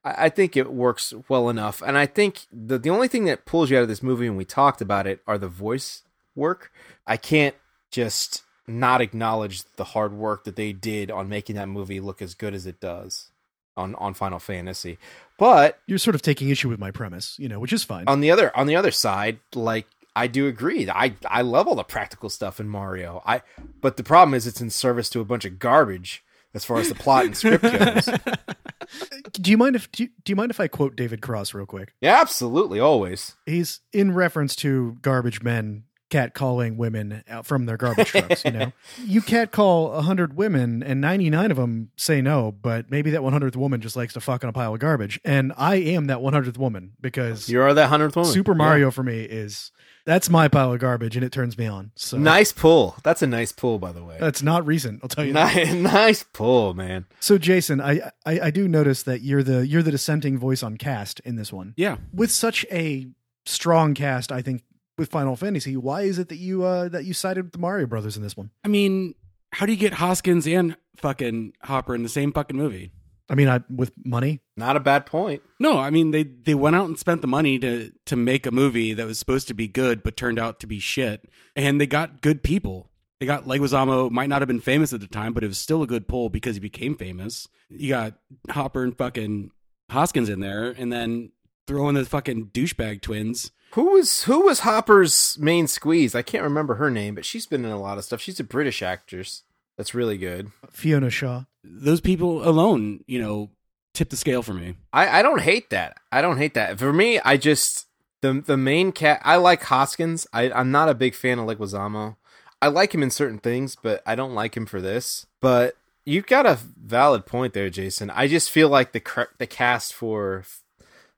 [0.04, 3.46] I I think it works well enough, and I think the the only thing that
[3.46, 6.04] pulls you out of this movie, and we talked about it, are the voice
[6.36, 6.72] work.
[7.06, 7.56] I can't
[7.92, 12.34] just not acknowledge the hard work that they did on making that movie look as
[12.34, 13.30] good as it does
[13.76, 14.98] on on Final Fantasy.
[15.38, 18.22] But you're sort of taking issue with my premise you know which is fine on
[18.22, 20.90] the other on the other side, like I do agree.
[20.90, 23.22] I I love all the practical stuff in Mario.
[23.26, 23.42] I
[23.82, 26.24] but the problem is it's in service to a bunch of garbage
[26.54, 28.06] as far as the plot and script goes.
[29.32, 31.66] do you mind if do you, do you mind if i quote david cross real
[31.66, 33.34] quick Yeah, absolutely, always.
[33.46, 38.72] he's in reference to garbage men catcalling women out from their garbage trucks you know
[39.04, 43.82] you catcall 100 women and 99 of them say no but maybe that 100th woman
[43.82, 46.94] just likes to fuck on a pile of garbage and i am that 100th woman
[47.02, 48.32] because You are that hundredth woman.
[48.32, 48.58] super Yeah.
[48.58, 49.72] mario for me is
[50.06, 52.96] that's my pile of garbage and it turns me on so Nice pull.
[53.04, 54.18] That's a nice pull, by the way.
[54.20, 57.06] that's not recent i'll tell you nice, nice pull, man.
[57.22, 60.78] So Jason, I, I I do notice that you're the you're the dissenting voice on
[60.78, 61.74] cast in this one.
[61.78, 61.98] Yeah.
[62.14, 63.08] With such a
[63.46, 64.64] strong cast, I think
[64.98, 67.88] with Final Fantasy, why is it that you uh that you sided with the Mario
[67.88, 68.52] Brothers in this one?
[68.64, 69.16] I mean,
[69.52, 72.92] how do you get Hoskins and fucking Hopper in the same fucking movie?
[73.30, 74.42] I mean, I with money.
[74.58, 75.42] Not a bad point.
[75.60, 78.52] No, I mean they they went out and spent the money to to make a
[78.52, 81.88] movie that was supposed to be good but turned out to be shit, and they
[81.88, 82.90] got good people.
[83.20, 85.82] They got Leguizamo might not have been famous at the time, but it was still
[85.82, 87.48] a good pull because he became famous.
[87.70, 88.16] You got
[88.50, 89.52] Hopper and fucking
[89.90, 91.32] Hoskins in there, and then
[91.66, 93.52] throw in the fucking douchebag twins.
[93.74, 96.14] Who was who was Hopper's main squeeze?
[96.14, 98.22] I can't remember her name, but she's been in a lot of stuff.
[98.22, 99.42] She's a British actress.
[99.78, 100.52] That's really good.
[100.70, 101.46] Fiona Shaw.
[101.64, 103.50] Those people alone, you know,
[103.94, 104.76] tip the scale for me.
[104.92, 105.98] I, I don't hate that.
[106.12, 106.78] I don't hate that.
[106.78, 107.88] For me, I just
[108.22, 109.22] the the main cat.
[109.24, 110.28] I like Hoskins.
[110.32, 112.18] I I'm not a big fan of Leguizamo.
[112.62, 115.26] I like him in certain things, but I don't like him for this.
[115.42, 118.12] But you've got a valid point there, Jason.
[118.12, 120.46] I just feel like the cr- the cast for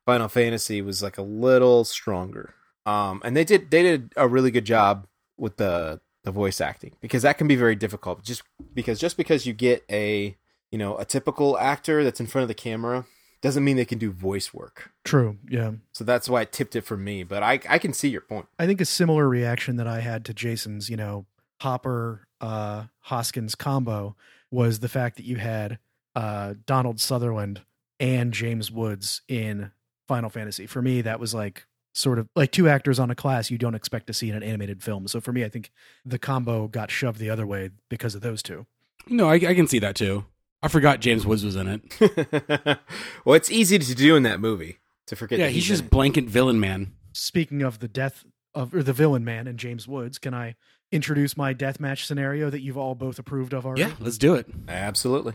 [0.06, 2.54] Final Fantasy was like a little stronger.
[2.86, 6.96] Um, and they did they did a really good job with the the voice acting
[7.02, 8.24] because that can be very difficult.
[8.24, 10.36] Just because just because you get a
[10.72, 13.06] you know a typical actor that's in front of the camera
[13.42, 14.92] doesn't mean they can do voice work.
[15.04, 15.38] True.
[15.50, 15.74] Yeah.
[15.92, 17.24] So that's why it tipped it for me.
[17.24, 18.46] But I I can see your point.
[18.60, 21.26] I think a similar reaction that I had to Jason's, you know,
[21.62, 24.16] Hopper uh Hoskins combo
[24.52, 25.80] was the fact that you had
[26.16, 27.62] uh Donald Sutherland
[28.00, 29.72] and James Woods in
[30.08, 30.66] Final Fantasy.
[30.68, 33.76] For me, that was like sort of like two actors on a class you don't
[33.76, 35.08] expect to see in an animated film.
[35.08, 35.72] So for me, I think
[36.04, 38.66] the combo got shoved the other way because of those two.
[39.08, 40.26] No, I, I can see that too.
[40.62, 42.80] I forgot James Woods was in it.
[43.26, 45.40] well, it's easy to do in that movie to forget.
[45.40, 45.90] Yeah, that he's in just it.
[45.92, 46.94] blanket villain man.
[47.14, 50.56] Speaking of the death of or the villain man and James Woods, can I
[50.92, 53.82] introduce my death match scenario that you've all both approved of already?
[53.82, 54.48] Yeah, let's do it.
[54.68, 55.34] absolutely.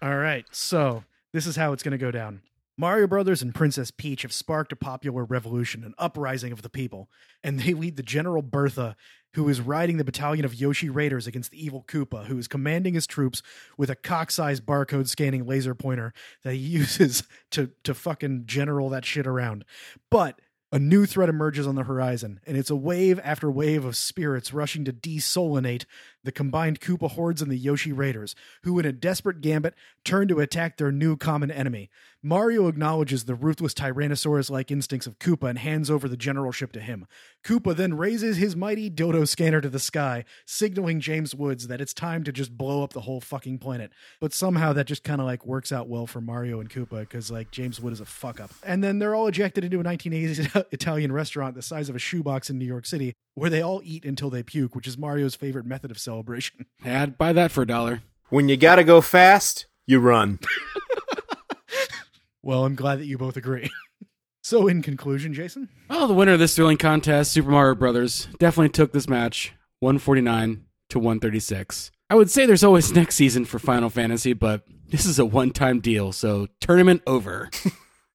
[0.00, 1.02] All right, so
[1.32, 2.42] this is how it's going to go down.
[2.80, 7.10] Mario Brothers and Princess Peach have sparked a popular revolution, an uprising of the people,
[7.42, 8.94] and they lead the General Bertha,
[9.34, 12.94] who is riding the battalion of Yoshi Raiders against the evil Koopa, who is commanding
[12.94, 13.42] his troops
[13.76, 16.12] with a cock-sized barcode scanning laser pointer
[16.44, 19.64] that he uses to to fucking general that shit around.
[20.08, 23.96] But a new threat emerges on the horizon, and it's a wave after wave of
[23.96, 25.84] spirits rushing to desolinate
[26.24, 30.40] the combined Koopa hordes and the Yoshi Raiders, who, in a desperate gambit, turn to
[30.40, 31.90] attack their new common enemy.
[32.22, 36.80] Mario acknowledges the ruthless Tyrannosaurus like instincts of Koopa and hands over the generalship to
[36.80, 37.06] him.
[37.44, 41.94] Koopa then raises his mighty dodo scanner to the sky, signaling James Woods that it's
[41.94, 43.92] time to just blow up the whole fucking planet.
[44.20, 47.30] But somehow that just kind of like works out well for Mario and Koopa because
[47.30, 48.50] like James Wood is a fuck up.
[48.64, 52.50] And then they're all ejected into a 1980s Italian restaurant the size of a shoebox
[52.50, 55.66] in New York City, where they all eat until they puke, which is Mario's favorite
[55.66, 56.66] method of celebration.
[56.84, 58.02] Yeah, I'd buy that for a dollar.
[58.28, 60.38] When you gotta go fast, you run.
[62.40, 63.68] Well, I'm glad that you both agree.
[64.42, 68.70] so, in conclusion, Jason, Well, the winner of this thrilling contest, Super Mario Brothers, definitely
[68.70, 71.90] took this match 149 to 136.
[72.08, 75.80] I would say there's always next season for Final Fantasy, but this is a one-time
[75.80, 77.50] deal, so tournament over.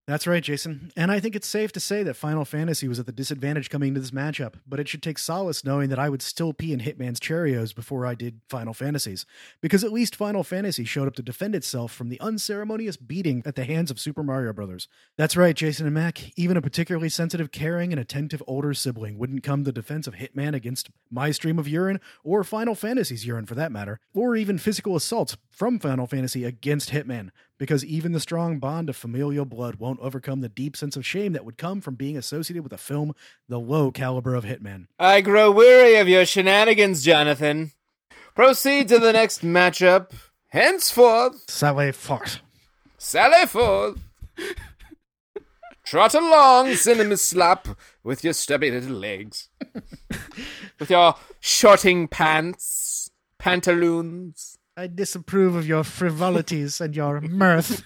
[0.05, 0.91] That's right, Jason.
[0.97, 3.89] And I think it's safe to say that Final Fantasy was at the disadvantage coming
[3.89, 6.81] into this matchup, but it should take solace knowing that I would still pee in
[6.81, 9.25] Hitman's Cheerios before I did Final Fantasies.
[9.61, 13.55] Because at least Final Fantasy showed up to defend itself from the unceremonious beating at
[13.55, 14.89] the hands of Super Mario Brothers.
[15.15, 16.37] That's right, Jason and Mac.
[16.37, 20.15] Even a particularly sensitive, caring, and attentive older sibling wouldn't come to the defense of
[20.15, 24.57] Hitman against my stream of urine, or Final Fantasy's urine for that matter, or even
[24.57, 29.75] physical assaults from Final Fantasy against Hitman because even the strong bond of familial blood
[29.75, 32.77] won't overcome the deep sense of shame that would come from being associated with a
[32.77, 33.13] film
[33.47, 34.87] the low caliber of Hitman.
[34.99, 37.71] I grow weary of your shenanigans, Jonathan.
[38.35, 40.11] Proceed to the next matchup.
[40.49, 42.41] Henceforth, Sally Fart.
[42.97, 43.99] sally forth.
[45.83, 47.67] Trot along, cinema slap,
[48.03, 49.49] with your stubby little legs.
[50.79, 54.52] with your shorting pants, pantaloons.
[54.75, 57.83] I disapprove of your frivolities and your mirth.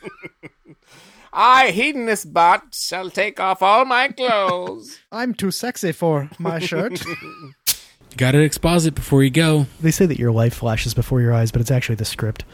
[1.33, 4.97] I, hedonist bot, shall take off all my clothes.
[5.11, 7.03] I'm too sexy for my shirt.
[8.17, 9.67] Got to exposit before you go.
[9.81, 12.45] they say that your life flashes before your eyes, but it's actually the script.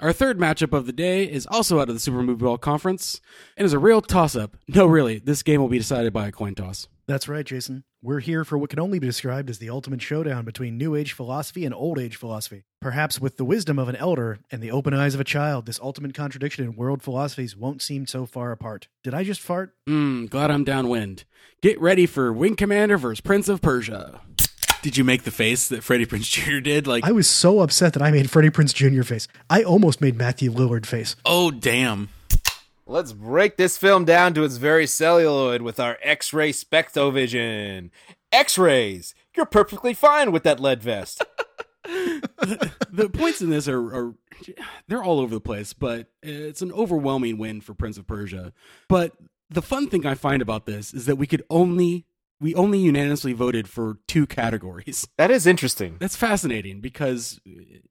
[0.00, 3.20] Our third matchup of the day is also out of the Super Movie Ball Conference
[3.56, 4.56] and is a real toss-up.
[4.66, 6.88] No, really, this game will be decided by a coin toss.
[7.06, 7.84] That's right, Jason.
[8.04, 11.12] We're here for what can only be described as the ultimate showdown between New Age
[11.12, 12.64] philosophy and Old Age philosophy.
[12.80, 15.78] Perhaps with the wisdom of an elder and the open eyes of a child, this
[15.78, 18.88] ultimate contradiction in world philosophies won't seem so far apart.
[19.04, 19.76] Did I just fart?
[19.86, 21.22] Hmm, glad I'm downwind.
[21.60, 24.20] Get ready for Wing Commander versus Prince of Persia.
[24.82, 26.58] Did you make the face that Freddie Prinze Jr.
[26.58, 26.88] did?
[26.88, 29.04] Like, I was so upset that I made Freddie Prinze Jr.
[29.04, 29.28] face.
[29.48, 31.14] I almost made Matthew Lillard face.
[31.24, 32.08] Oh, damn.
[32.92, 37.88] Let's break this film down to its very celluloid with our X-ray spectrovision.
[38.30, 39.14] X-rays.
[39.34, 41.24] You're perfectly fine with that lead vest.
[41.84, 44.14] the points in this are, are
[44.88, 48.52] they're all over the place, but it's an overwhelming win for Prince of Persia.
[48.90, 49.12] But
[49.48, 52.04] the fun thing I find about this is that we could only
[52.42, 55.06] we only unanimously voted for two categories.
[55.16, 55.96] That is interesting.
[56.00, 57.38] That's fascinating because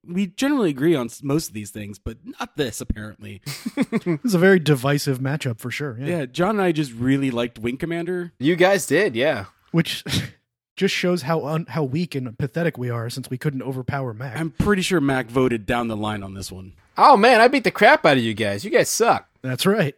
[0.06, 3.42] we generally agree on most of these things, but not this apparently.
[3.92, 5.98] This is a very divisive matchup for sure.
[6.00, 6.08] Yeah.
[6.08, 8.34] yeah, John and I just really liked Wing Commander.
[8.40, 9.46] You guys did, yeah.
[9.72, 10.04] Which
[10.76, 14.38] just shows how un- how weak and pathetic we are since we couldn't overpower Mac.
[14.38, 16.74] I'm pretty sure Mac voted down the line on this one.
[16.98, 18.66] Oh man, I beat the crap out of you guys.
[18.66, 19.30] You guys suck.
[19.42, 19.96] That's right.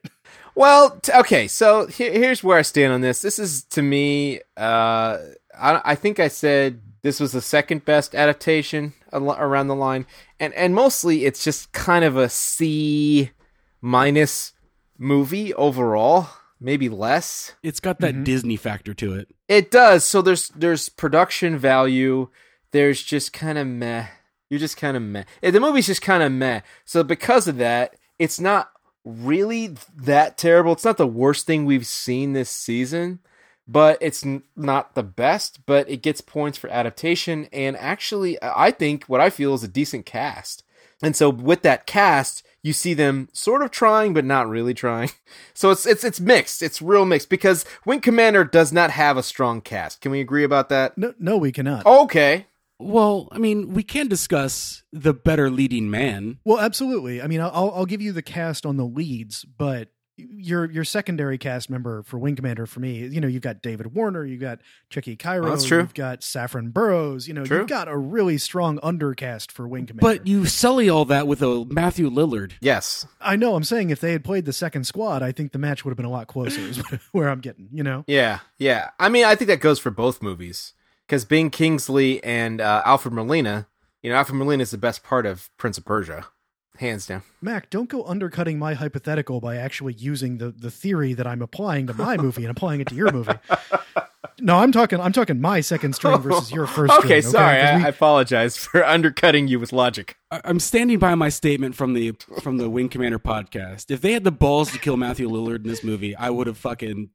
[0.56, 3.22] Well, t- okay, so he- here's where I stand on this.
[3.22, 5.18] This is to me, uh,
[5.58, 10.06] I, I think I said this was the second best adaptation al- around the line,
[10.39, 13.32] and and mostly it's just kind of a C
[13.82, 14.54] minus
[14.98, 16.28] movie overall,
[16.60, 17.54] maybe less.
[17.63, 19.30] It's got that Disney factor to it.
[19.48, 20.04] It does.
[20.04, 22.30] So there's there's production value.
[22.72, 24.06] There's just kind of meh.
[24.50, 25.24] You're just kind of meh.
[25.42, 26.62] Eh, The movie's just kind of meh.
[26.86, 28.70] So because of that, it's not
[29.06, 30.74] really that terrible.
[30.74, 33.20] It's not the worst thing we've seen this season,
[33.68, 35.66] but it's n- not the best.
[35.66, 39.68] But it gets points for adaptation, and actually, I think what I feel is a
[39.68, 40.63] decent cast.
[41.02, 45.12] And so with that cast, you see them sort of trying but not really trying.
[45.56, 46.63] So it's it's it's mixed.
[46.63, 50.02] It's real mixed because Wing Commander does not have a strong cast.
[50.02, 50.98] Can we agree about that?
[50.98, 51.86] No, no, we cannot.
[51.86, 52.48] Okay.
[52.79, 56.39] Well, I mean, we can discuss the better leading man.
[56.43, 57.21] Well, absolutely.
[57.21, 61.39] I mean, I'll I'll give you the cast on the leads, but your your secondary
[61.39, 64.59] cast member for Wing Commander for me, you know, you've got David Warner, you've got
[64.91, 65.79] Tchéky Karyo, Oh, that's true.
[65.79, 67.59] you've got Saffron Burrows, you know, True.
[67.59, 70.01] you've got a really strong undercast for Wing Commander.
[70.19, 72.51] But you sully all that with a Matthew Lillard.
[72.62, 73.07] Yes.
[73.21, 75.83] I know I'm saying if they had played the second squad, I think the match
[75.83, 76.62] would have been a lot closer.
[76.62, 76.77] Is
[77.12, 78.03] where I'm getting, you know.
[78.05, 78.39] Yeah.
[78.59, 78.91] Yeah.
[78.99, 80.73] I mean, I think that goes for both movies
[81.08, 83.68] because Ben Kingsley and uh, Alfred Molina.
[84.02, 86.26] You know, Alfred Molina is the best part of Prince of Persia,
[86.78, 87.24] hands down.
[87.42, 91.88] Mac, don't go undercutting my hypothetical by actually using the the theory that I'm applying
[91.88, 93.32] to my movie and applying it to your movie.
[94.39, 95.00] No, I'm talking.
[95.00, 96.92] I'm talking my second string versus your first.
[96.92, 97.62] Okay, string, sorry.
[97.62, 100.18] 'Cause I, we- I apologize for undercutting you with logic.
[100.32, 103.92] I- I'm standing by my statement from the from the Wing Commander podcast.
[103.92, 106.58] If they had the balls to kill Matthew Lillard in this movie, I would have
[106.58, 107.12] fucking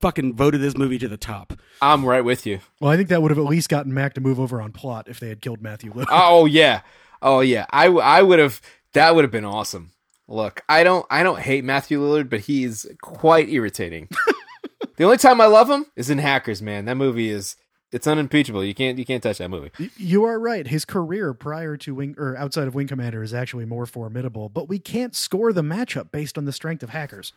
[0.00, 1.52] fucking voted this movie to the top.
[1.82, 2.60] I'm right with you.
[2.80, 5.08] well, I think that would have at least gotten Mac to move over on plot
[5.08, 6.06] if they had killed Matthew Lillard.
[6.10, 6.80] Oh, oh yeah.
[7.20, 7.66] Oh yeah.
[7.70, 8.60] I I would have.
[8.92, 9.90] That would have been awesome.
[10.28, 14.08] Look, I don't I don't hate Matthew Lillard, but he's quite irritating.
[14.96, 16.62] the only time I love him is in Hackers.
[16.62, 17.56] Man, that movie is
[17.92, 18.64] it's unimpeachable.
[18.64, 19.70] You can't you can't touch that movie.
[19.96, 20.66] You are right.
[20.66, 24.68] His career prior to Wing or outside of Wing Commander is actually more formidable, but
[24.68, 27.32] we can't score the matchup based on the strength of hackers.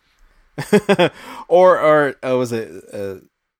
[1.47, 3.15] or or uh, was it uh,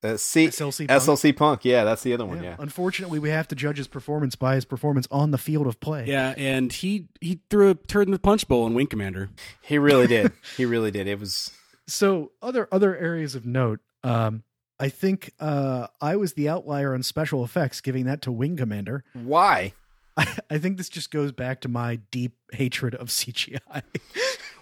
[0.06, 1.02] uh, C- SLC Punk?
[1.02, 1.64] SLC Punk?
[1.64, 2.38] Yeah, that's the other one.
[2.38, 2.50] Yeah.
[2.50, 2.56] Yeah.
[2.58, 6.04] Unfortunately, we have to judge his performance by his performance on the field of play.
[6.06, 9.30] Yeah, and he he threw a turd in the punch bowl in Wing Commander.
[9.62, 10.32] He really did.
[10.56, 11.06] he really did.
[11.06, 11.50] It was
[11.86, 14.44] So other other areas of note, um,
[14.78, 19.04] I think uh, I was the outlier on special effects, giving that to Wing Commander.
[19.12, 19.74] why.
[20.16, 23.82] I, I think this just goes back to my deep hatred of CGI.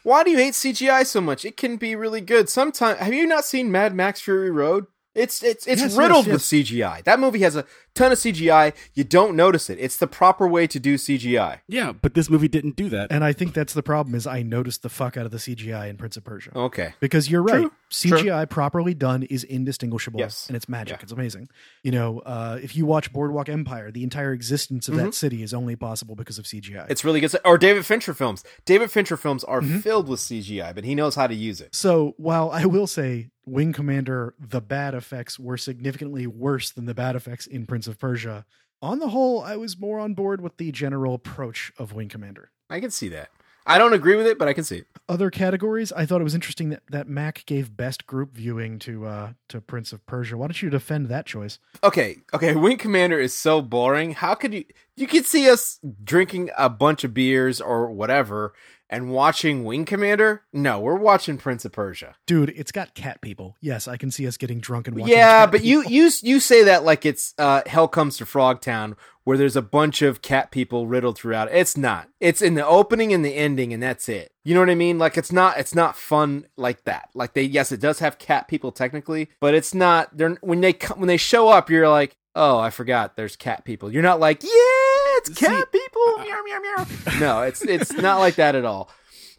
[0.09, 1.45] Why do you hate CGI so much?
[1.45, 2.49] It can be really good.
[2.49, 4.87] Sometimes have you not seen Mad Max Fury Road?
[5.19, 7.05] It's it's it's Yes, riddled yes, with CGI.
[7.05, 8.73] That movie has a ton of CGI.
[8.95, 9.79] You don't notice it.
[9.81, 11.61] It's the proper way to do CGI.
[11.69, 13.11] Yeah, but this movie didn't do that.
[13.11, 15.89] and I think that's the problem is I noticed the fuck out of the CGI
[15.91, 16.53] in Prince of Persia.
[16.57, 16.95] Okay.
[17.01, 17.63] Because you're right.
[17.63, 20.47] True, CGI properly done is indistinguishable Yes.
[20.47, 20.99] and it's magic.
[20.99, 21.03] Yeah.
[21.05, 21.49] It's amazing.
[21.83, 25.53] You know, uh, if you watch Boardwalk Empire, the entire existence of that city is
[25.55, 26.83] only possible because of CGI.
[26.83, 26.93] Mm-hmm.
[26.93, 27.35] It's really good.
[27.45, 28.45] Or David Fincher films.
[28.65, 29.79] David Fincher films are Mm-hmm.
[29.81, 31.75] filled with CGI, but he knows how to use it.
[31.75, 36.95] so while I will say Wing Commander, the bad effects were significantly worse than the
[36.95, 38.45] bad effects in Prince of Persia,
[38.81, 42.51] on the whole, I was more on board with the general approach of Wing Commander.
[42.71, 43.31] I can see that.
[43.67, 44.87] I don't agree with it, but I can see it.
[45.11, 49.05] Other categories, I thought it was interesting that, that Mac gave best group viewing to
[49.05, 50.39] uh, to Prince of Persia.
[50.39, 51.59] Why don't you defend that choice?
[51.85, 52.55] Okay, okay.
[52.55, 54.13] Wing Commander is so boring.
[54.13, 54.65] How could you?
[54.97, 58.55] You could see us drinking a bunch of beers or whatever
[58.91, 60.43] and watching Wing Commander.
[60.53, 62.17] No, we're watching Prince of Persia.
[62.27, 63.57] Dude, it's got cat people.
[63.61, 65.17] Yes, I can see us getting drunk and watching.
[65.17, 65.93] Yeah, but you people.
[65.93, 70.01] you you say that like it's uh, Hell Comes to Frogtown, where there's a bunch
[70.01, 71.53] of cat people riddled throughout.
[71.53, 72.09] It's not.
[72.21, 74.33] It's in the opening and the ending, and that's it.
[74.45, 74.99] You know what I mean?
[74.99, 75.59] Like it's not.
[75.59, 77.11] It's not fun like that.
[77.15, 80.17] Like they yes, it does have cat people technically, but it's not.
[80.17, 83.17] They're when they come when they show up, you're like, oh, I forgot.
[83.17, 83.93] There's cat people.
[83.93, 86.19] You're not like, yeah, it's cat people.
[86.19, 86.87] Meow meow meow.
[87.19, 88.91] No, it's it's not like that at all.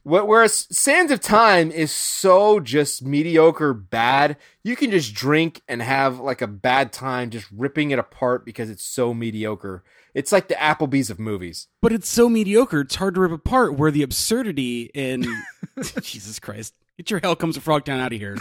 [0.03, 6.19] Whereas Sands of Time is so just mediocre bad, you can just drink and have
[6.19, 9.83] like a bad time just ripping it apart because it's so mediocre.
[10.13, 11.67] It's like the Applebee's of movies.
[11.81, 13.77] But it's so mediocre, it's hard to rip apart.
[13.77, 15.25] Where the absurdity in
[16.01, 18.37] Jesus Christ, get your hell comes to Frogtown out of here.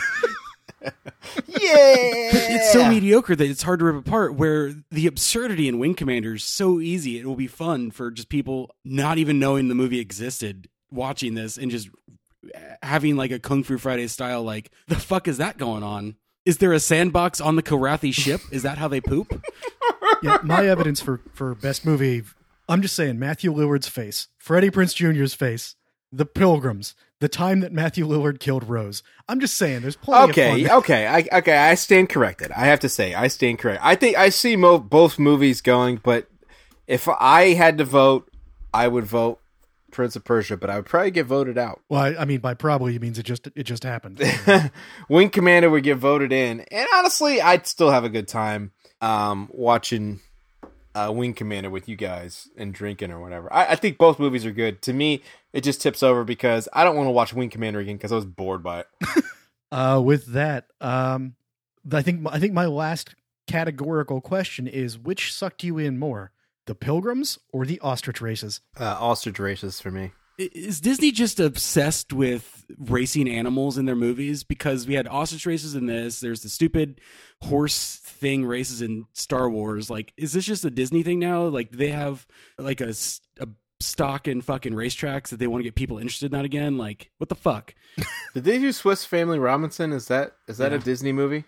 [1.46, 4.34] Yeah, It's so mediocre that it's hard to rip apart.
[4.34, 8.28] Where the absurdity in Wing Commander is so easy, it will be fun for just
[8.28, 11.88] people not even knowing the movie existed, watching this and just
[12.54, 14.42] eh, having like a Kung Fu Friday style.
[14.42, 16.16] Like, the fuck is that going on?
[16.46, 18.40] Is there a sandbox on the Kilrathi ship?
[18.50, 19.44] Is that how they poop?
[20.20, 22.24] Yeah, my evidence for for best movie
[22.68, 25.76] I'm just saying, Matthew Lillard's face, Freddie Prinze Jr.'s face,
[26.12, 29.02] the Pilgrims, the time that Matthew Lillard killed Rose.
[29.28, 31.56] I'm just saying, there's plenty Okay, okay, I, okay.
[31.56, 32.50] I stand corrected.
[32.52, 33.80] I have to say, I stand correct.
[33.84, 36.28] I think I see mo- both movies going, but
[36.86, 38.30] if I had to vote,
[38.72, 39.40] I would vote
[39.90, 41.80] Prince of Persia, but I would probably get voted out.
[41.88, 44.22] Well, I, I mean, by probably it means it just it just happened.
[45.08, 49.48] Wing Commander would get voted in, and honestly, I'd still have a good time um,
[49.52, 50.20] watching
[50.98, 53.52] uh, Wing Commander with you guys and drinking or whatever.
[53.52, 54.82] I, I think both movies are good.
[54.82, 55.22] To me,
[55.52, 58.16] it just tips over because I don't want to watch Wing Commander again because I
[58.16, 58.86] was bored by it.
[59.72, 61.36] uh, with that, um,
[61.92, 63.14] I think I think my last
[63.46, 66.32] categorical question is: which sucked you in more,
[66.66, 68.60] the Pilgrims or the ostrich races?
[68.78, 70.12] Uh, ostrich races for me.
[70.38, 74.44] Is Disney just obsessed with racing animals in their movies?
[74.44, 76.20] Because we had ostrich races in this.
[76.20, 77.00] There's the stupid
[77.42, 79.90] horse thing races in Star Wars.
[79.90, 81.42] Like, is this just a Disney thing now?
[81.46, 82.26] Like, they have
[82.56, 82.94] like a
[83.80, 86.78] stock in fucking racetracks that they want to get people interested in that again?
[86.78, 87.74] Like, what the fuck?
[88.34, 89.92] Did they do Swiss Family Robinson?
[89.92, 91.44] Is that is that a Disney movie?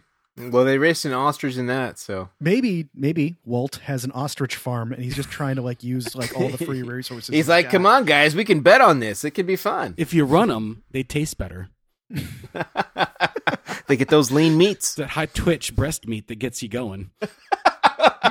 [0.49, 4.93] Well, they raced an ostrich in that, so Maybe maybe Walt has an ostrich farm
[4.93, 7.35] and he's just trying to like use like all the free resources.
[7.35, 9.25] he's like, "Come on, guys, we can bet on this.
[9.25, 11.69] It could be fun." If you run them, they taste better.
[13.87, 14.95] they get those lean meats.
[14.95, 17.11] That high twitch breast meat that gets you going.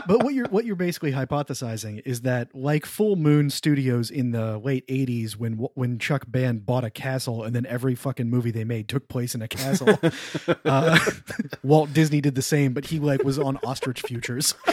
[0.07, 4.57] But what you're what you're basically hypothesizing is that like Full Moon Studios in the
[4.57, 8.63] late '80s, when when Chuck Band bought a castle, and then every fucking movie they
[8.63, 9.99] made took place in a castle.
[10.65, 10.99] uh,
[11.63, 14.55] Walt Disney did the same, but he like was on Ostrich Futures.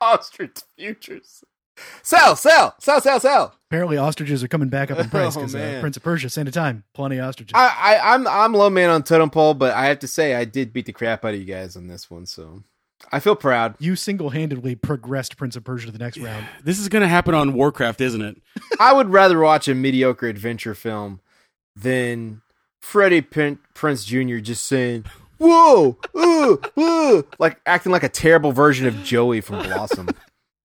[0.00, 1.42] Ostrich futures.
[2.02, 3.54] Sell, sell, sell, sell, sell.
[3.70, 5.78] Apparently, ostriches are coming back up in price Oh, because uh.
[5.80, 7.52] Prince of Persia, Santa Time, plenty of ostriches.
[7.54, 7.68] I,
[8.00, 10.72] I, I'm, I'm low man on totem pole, but I have to say I did
[10.72, 12.62] beat the crap out of you guys on this one, so
[13.12, 13.74] I feel proud.
[13.78, 16.46] you single handedly progressed Prince of Persia to the next round.
[16.64, 18.40] This is going to happen on Warcraft, isn't it?
[18.80, 21.20] I would rather watch a mediocre adventure film
[21.74, 22.40] than
[22.80, 24.38] Freddie Pin- Prinze Jr.
[24.38, 25.04] just saying,
[25.38, 30.08] "Whoa, uh, uh," like acting like a terrible version of Joey from Blossom.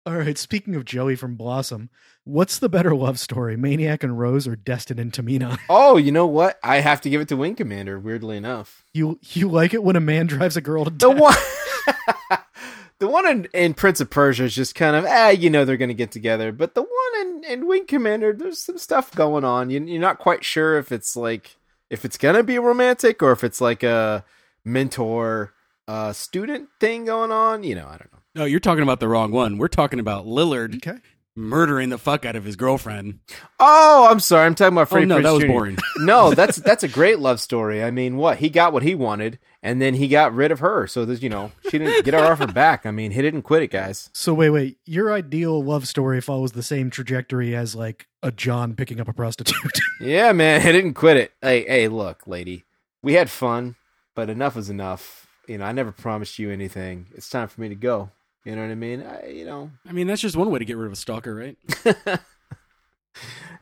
[0.07, 1.89] All right, speaking of Joey from Blossom,
[2.25, 5.59] what's the better love story, Maniac and Rose or Destin and Tamina?
[5.71, 6.59] oh, you know what?
[6.63, 7.99] I have to give it to Wing Commander.
[7.99, 8.85] Weirdly enough.
[8.93, 11.19] You you like it when a man drives a girl to The death?
[11.19, 12.39] one,
[12.99, 15.79] the one in, in Prince of Persia is just kind of, ah, you know, they're
[15.79, 16.53] going to get together.
[16.53, 19.71] But the one in, in Wing Commander, there's some stuff going on.
[19.71, 21.57] You, you're not quite sure if it's like,
[21.89, 24.23] if it's going to be romantic or if it's like a
[24.67, 25.55] mentor
[25.89, 27.65] uh, student thing going on.
[27.65, 28.19] You know, I don't know.
[28.35, 29.59] No, you're talking about the wrong one.
[29.59, 30.99] We're talking about Lillard Okay.
[31.37, 33.21] murdering the fuck out of his girlfriend.
[33.61, 34.47] Oh, I'm sorry.
[34.47, 35.47] I'm talking about Oh no, Prinze that was Jr..
[35.49, 35.79] boring.
[35.99, 37.83] no, that's that's a great love story.
[37.83, 40.87] I mean, what he got what he wanted, and then he got rid of her.
[40.87, 42.87] So there's, you know, she didn't get her off her back.
[42.87, 44.11] I mean, he didn't quit it, guys.
[44.13, 44.79] So wait, wait.
[44.85, 49.13] Your ideal love story follows the same trajectory as like a John picking up a
[49.13, 49.57] prostitute.
[50.01, 51.33] Yeah, man, he didn't quit it.
[51.41, 52.65] Hey, hey, look, lady,
[53.01, 53.77] we had fun,
[54.17, 55.29] but enough is enough.
[55.47, 57.07] You know, I never promised you anything.
[57.15, 58.11] It's time for me to go.
[58.45, 59.03] You know what I mean?
[59.03, 61.35] I, you know, I mean, that's just one way to get rid of a stalker,
[61.35, 61.57] right?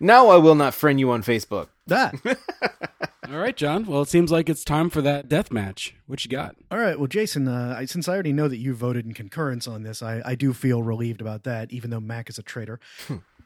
[0.01, 1.69] now I will not friend you on Facebook.
[1.87, 2.15] that.
[3.31, 3.87] All right, John.
[3.87, 5.95] Well, it seems like it's time for that death match.
[6.07, 6.57] What you got?
[6.71, 6.99] All right.
[6.99, 10.03] Well, Jason, uh, I, since I already know that you voted in concurrence on this,
[10.03, 12.81] I, I do feel relieved about that, even though Mac is a traitor.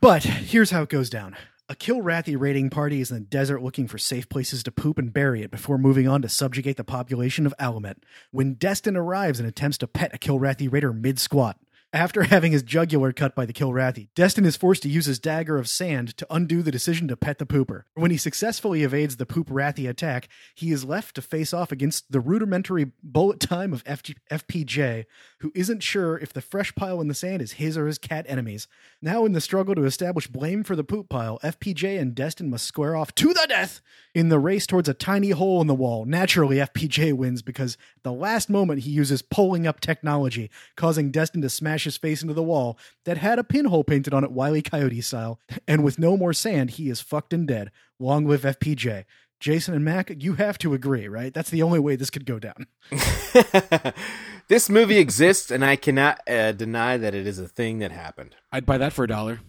[0.00, 1.36] but here's how it goes down.
[1.68, 5.12] A Kilrathi raiding party is in the desert looking for safe places to poop and
[5.12, 7.96] bury it before moving on to subjugate the population of Alamet.
[8.30, 11.58] When Destin arrives and attempts to pet a Kilrathi raider mid squat,
[11.96, 15.56] after having his jugular cut by the Kilrathi, Destin is forced to use his dagger
[15.56, 17.82] of sand to undo the decision to pet the pooper.
[17.94, 22.12] When he successfully evades the poop Rathi attack, he is left to face off against
[22.12, 25.06] the rudimentary bullet time of FG- FPJ,
[25.40, 28.26] who isn't sure if the fresh pile in the sand is his or his cat
[28.28, 28.68] enemies.
[29.00, 32.66] Now, in the struggle to establish blame for the poop pile, FPJ and Destin must
[32.66, 33.80] square off to the death
[34.14, 36.04] in the race towards a tiny hole in the wall.
[36.04, 41.50] Naturally, FPJ wins because the last moment he uses pulling up technology, causing Destin to
[41.50, 44.62] smash his face into the wall that had a pinhole painted on it Wile E.
[44.62, 45.40] Coyote style.
[45.66, 47.72] And with no more sand, he is fucked and dead.
[47.98, 49.04] Long live FPJ.
[49.40, 51.34] Jason and Mac, you have to agree, right?
[51.34, 52.66] That's the only way this could go down.
[54.48, 58.36] this movie exists, and I cannot uh, deny that it is a thing that happened.
[58.52, 59.40] I'd buy that for a dollar.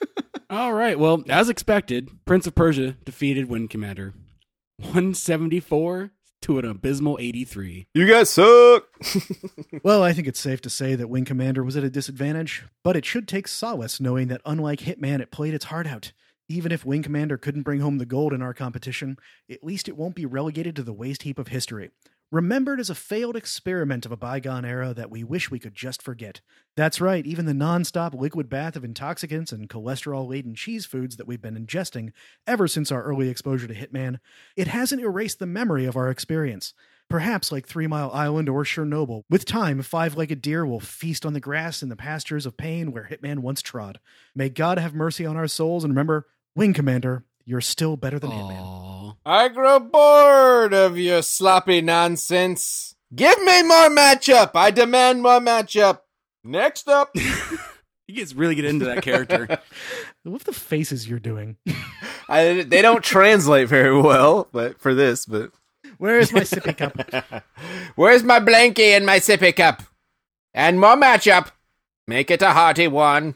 [0.50, 0.98] All right.
[0.98, 4.12] Well, as expected, Prince of Persia defeated Wing Commander
[4.76, 6.12] 174
[6.42, 7.86] to an abysmal 83.
[7.94, 8.84] You guys suck.
[9.84, 12.96] Well, I think it's safe to say that Wing Commander was at a disadvantage, but
[12.96, 16.12] it should take solace knowing that unlike Hitman, it played its heart out.
[16.48, 19.16] Even if Wing Commander couldn't bring home the gold in our competition,
[19.50, 21.90] at least it won't be relegated to the waste heap of history.
[22.32, 26.02] Remembered as a failed experiment of a bygone era that we wish we could just
[26.02, 26.40] forget.
[26.76, 31.26] That's right, even the nonstop liquid bath of intoxicants and cholesterol laden cheese foods that
[31.26, 32.12] we've been ingesting
[32.46, 34.18] ever since our early exposure to Hitman,
[34.56, 36.72] it hasn't erased the memory of our experience.
[37.10, 41.34] Perhaps like Three Mile Island or Chernobyl, with time, five legged deer will feast on
[41.34, 44.00] the grass in the pastures of pain where Hitman once trod.
[44.34, 46.26] May God have mercy on our souls, and remember,
[46.56, 48.60] Wing Commander, you're still better than Hitman.
[48.60, 49.12] Aw.
[49.24, 52.94] I grow bored of your sloppy nonsense.
[53.14, 54.52] Give me more matchup.
[54.54, 56.00] I demand more matchup.
[56.44, 57.14] Next up.
[58.08, 59.48] He gets really get into that character.
[60.24, 61.56] What the faces you're doing?
[62.28, 65.50] I, they don't translate very well, but for this, but
[65.98, 67.42] Where is my sippy cup?
[67.96, 69.82] where's my blankie and my sippy cup?
[70.54, 71.52] And more matchup.
[72.06, 73.34] Make it a hearty one.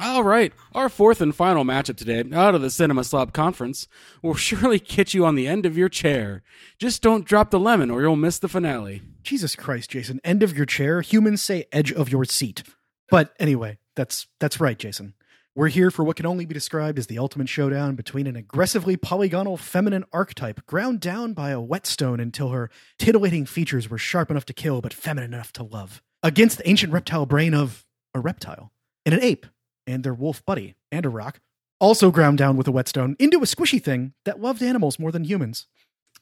[0.00, 3.88] All right, our fourth and final matchup today, out of the Cinema Slop Conference,
[4.22, 6.42] will surely get you on the end of your chair.
[6.78, 9.02] Just don't drop the lemon or you'll miss the finale.
[9.24, 10.20] Jesus Christ, Jason.
[10.22, 11.00] End of your chair.
[11.00, 12.62] Humans say edge of your seat.
[13.10, 15.14] But anyway, that's that's right, Jason.
[15.56, 18.96] We're here for what can only be described as the ultimate showdown between an aggressively
[18.96, 22.70] polygonal feminine archetype ground down by a whetstone until her
[23.00, 26.92] titillating features were sharp enough to kill but feminine enough to love, against the ancient
[26.92, 27.84] reptile brain of
[28.14, 28.70] a reptile
[29.04, 29.46] and an ape
[29.88, 31.40] and their wolf buddy and a rock,
[31.80, 35.24] also ground down with a whetstone into a squishy thing that loved animals more than
[35.24, 35.66] humans.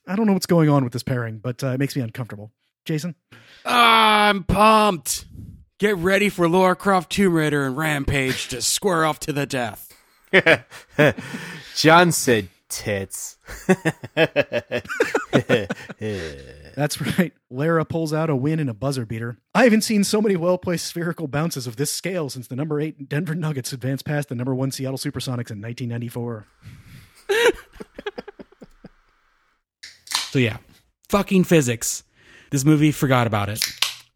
[0.07, 2.53] I don't know what's going on with this pairing, but uh, it makes me uncomfortable.
[2.85, 3.17] Jason?
[3.64, 5.27] I'm pumped.
[5.79, 9.93] Get ready for Lara Croft Tomb Raider and Rampage to square off to the death.
[11.75, 13.39] John said tits.
[16.77, 17.33] That's right.
[17.51, 19.39] Lara pulls out a win in a buzzer beater.
[19.55, 22.81] I haven't seen so many well placed spherical bounces of this scale since the number
[22.81, 26.47] eight Denver Nuggets advanced past the number one Seattle Supersonics in 1994.
[30.37, 30.59] So yeah,
[31.09, 32.05] fucking physics.
[32.51, 33.64] This movie forgot about it.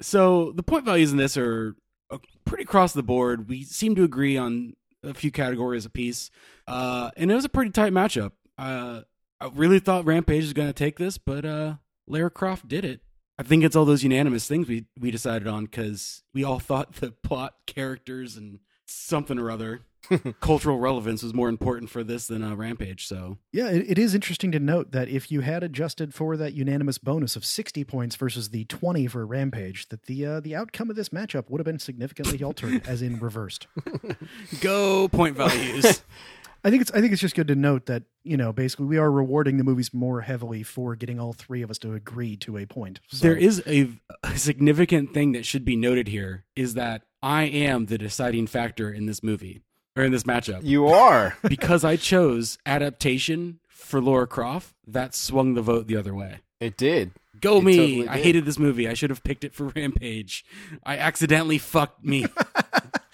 [0.02, 1.74] So the point values in this are
[2.10, 3.48] uh, pretty across the board.
[3.48, 6.30] We seem to agree on a few categories apiece,
[6.66, 8.32] uh, and it was a pretty tight matchup.
[8.60, 9.02] Uh,
[9.40, 11.74] I really thought Rampage was going to take this, but uh,
[12.06, 13.00] Lara Croft did it.
[13.38, 16.96] I think it's all those unanimous things we we decided on because we all thought
[16.96, 19.80] the plot, characters, and something or other
[20.40, 23.06] cultural relevance was more important for this than uh, Rampage.
[23.06, 26.52] So Yeah, it, it is interesting to note that if you had adjusted for that
[26.52, 30.90] unanimous bonus of 60 points versus the 20 for Rampage, that the uh, the outcome
[30.90, 33.68] of this matchup would have been significantly altered, as in reversed.
[34.60, 36.02] go point values.
[36.62, 38.98] I think it's I think it's just good to note that you know basically we
[38.98, 42.58] are rewarding the movies more heavily for getting all three of us to agree to
[42.58, 43.00] a point.
[43.08, 43.88] So- There is a,
[44.22, 48.90] a significant thing that should be noted here is that I am the deciding factor
[48.92, 49.62] in this movie
[49.96, 50.60] or in this matchup.
[50.64, 51.36] you are.
[51.48, 56.38] because I chose adaptation for Lara Croft, that swung the vote the other way.
[56.60, 57.12] It did.
[57.40, 57.76] Go It me.
[57.76, 58.24] totally I did.
[58.24, 58.86] hated this movie.
[58.88, 60.44] I should have picked it for Rampage.
[60.84, 62.26] I accidentally fucked me.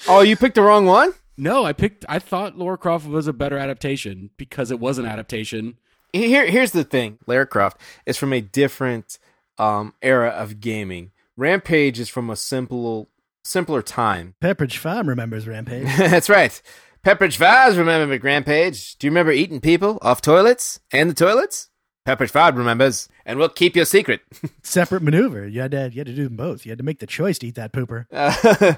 [0.09, 1.13] Oh, you picked the wrong one?
[1.37, 5.07] No, I picked I thought Lara Croft was a better adaptation because it was an
[5.07, 5.79] adaptation.
[6.13, 7.19] Here, here's the thing.
[7.27, 9.19] Lara Croft is from a different
[9.59, 11.11] um, era of gaming.
[11.37, 13.11] Rampage is from a simple,
[13.45, 14.35] simpler time.
[14.43, 15.85] Pepperidge Farm remembers Rampage.
[15.99, 16.61] That's right.
[17.05, 18.97] Pepperidge Farms remember Rampage.
[18.97, 21.69] Do you remember eating people off toilets and the toilets?
[22.07, 24.21] Pepperidge Farm remembers, and we'll keep your secret.
[24.63, 25.47] Separate maneuver.
[25.47, 26.65] You had to you had to do them both.
[26.65, 28.07] You had to make the choice to eat that pooper.
[28.17, 28.75] Uh,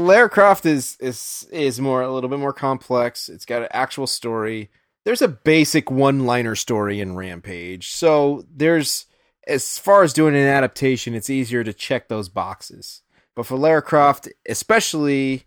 [0.00, 3.28] Lara is is is more a little bit more complex.
[3.28, 4.70] It's got an actual story.
[5.04, 7.90] There's a basic one-liner story in Rampage.
[7.90, 9.06] So there's
[9.46, 13.02] as far as doing an adaptation, it's easier to check those boxes.
[13.34, 15.44] But for Lara Croft, especially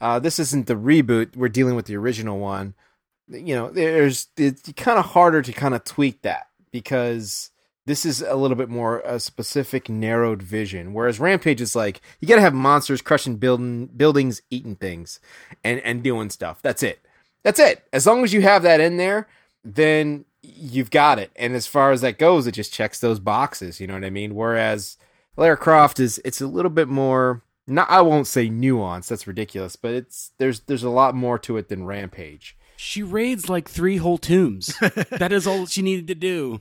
[0.00, 2.74] uh, this isn't the reboot, we're dealing with the original one.
[3.28, 7.50] You know, there's it's kind of harder to kind of tweak that because
[7.86, 10.92] this is a little bit more a specific narrowed vision.
[10.92, 15.20] Whereas rampage is like you gotta have monsters crushing building buildings eating things
[15.62, 16.60] and and doing stuff.
[16.62, 17.00] That's it.
[17.42, 17.86] That's it.
[17.92, 19.28] As long as you have that in there
[19.66, 21.30] then you've got it.
[21.36, 24.10] And as far as that goes it just checks those boxes you know what i
[24.10, 24.34] mean?
[24.34, 24.98] Whereas
[25.36, 29.76] lara croft is it's a little bit more not i won't say nuance that's ridiculous
[29.76, 33.96] but it's there's there's a lot more to it than rampage She raids like three
[33.96, 34.78] whole tombs.
[35.10, 36.60] that is all she needed to do.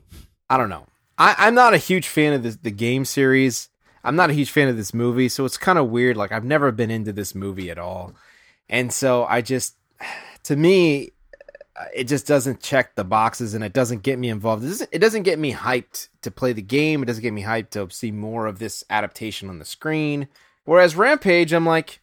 [0.49, 0.85] I don't know.
[1.17, 3.69] I, I'm not a huge fan of this, the game series.
[4.03, 6.17] I'm not a huge fan of this movie, so it's kind of weird.
[6.17, 8.13] Like I've never been into this movie at all,
[8.69, 9.75] and so I just,
[10.43, 11.11] to me,
[11.75, 14.63] uh, it just doesn't check the boxes, and it doesn't get me involved.
[14.63, 17.01] It doesn't, it doesn't get me hyped to play the game.
[17.01, 20.27] It doesn't get me hyped to see more of this adaptation on the screen.
[20.65, 21.99] Whereas Rampage, I'm like,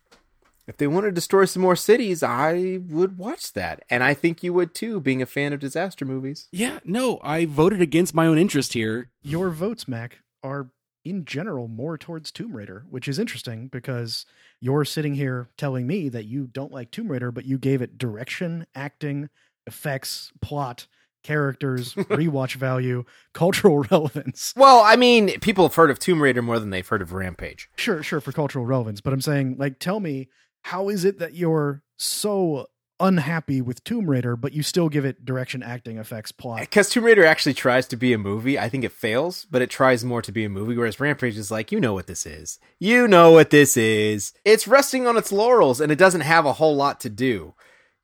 [0.70, 3.82] If they want to destroy some more cities, I would watch that.
[3.90, 6.46] And I think you would too, being a fan of disaster movies.
[6.52, 9.10] Yeah, no, I voted against my own interest here.
[9.20, 10.70] Your votes, Mac, are
[11.04, 14.26] in general more towards Tomb Raider, which is interesting because
[14.60, 17.98] you're sitting here telling me that you don't like Tomb Raider, but you gave it
[17.98, 19.28] direction, acting,
[19.66, 20.86] effects, plot,
[21.24, 24.54] characters, rewatch value, cultural relevance.
[24.56, 27.68] Well, I mean, people have heard of Tomb Raider more than they've heard of Rampage.
[27.74, 29.00] Sure, sure, for cultural relevance.
[29.00, 30.28] But I'm saying, like, tell me,
[30.62, 32.66] how is it that you're so
[32.98, 36.60] unhappy with Tomb Raider, but you still give it direction, acting, effects, plot?
[36.60, 38.58] Because Tomb Raider actually tries to be a movie.
[38.58, 41.50] I think it fails, but it tries more to be a movie, whereas Rampage is
[41.50, 42.58] like, you know what this is.
[42.78, 44.32] You know what this is.
[44.44, 47.54] It's resting on its laurels, and it doesn't have a whole lot to do.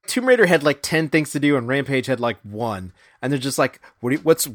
[0.07, 2.93] Tomb Raider had like 10 things to do, and Rampage had like one.
[3.21, 4.49] And they're just like, what you- what's.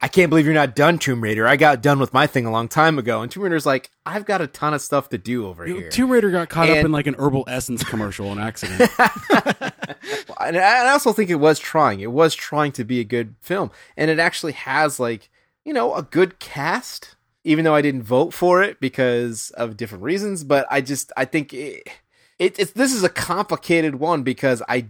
[0.00, 1.46] I can't believe you're not done, Tomb Raider.
[1.46, 3.22] I got done with my thing a long time ago.
[3.22, 5.88] And Tomb Raider's like, I've got a ton of stuff to do over here.
[5.90, 8.90] Tomb Raider got caught up in like an herbal essence commercial on accident.
[10.40, 12.00] and I also think it was trying.
[12.00, 15.30] It was trying to be a good film, and it actually has like
[15.64, 17.16] you know a good cast.
[17.46, 21.26] Even though I didn't vote for it because of different reasons, but I just I
[21.26, 21.86] think it,
[22.38, 24.86] it it's this is a complicated one because I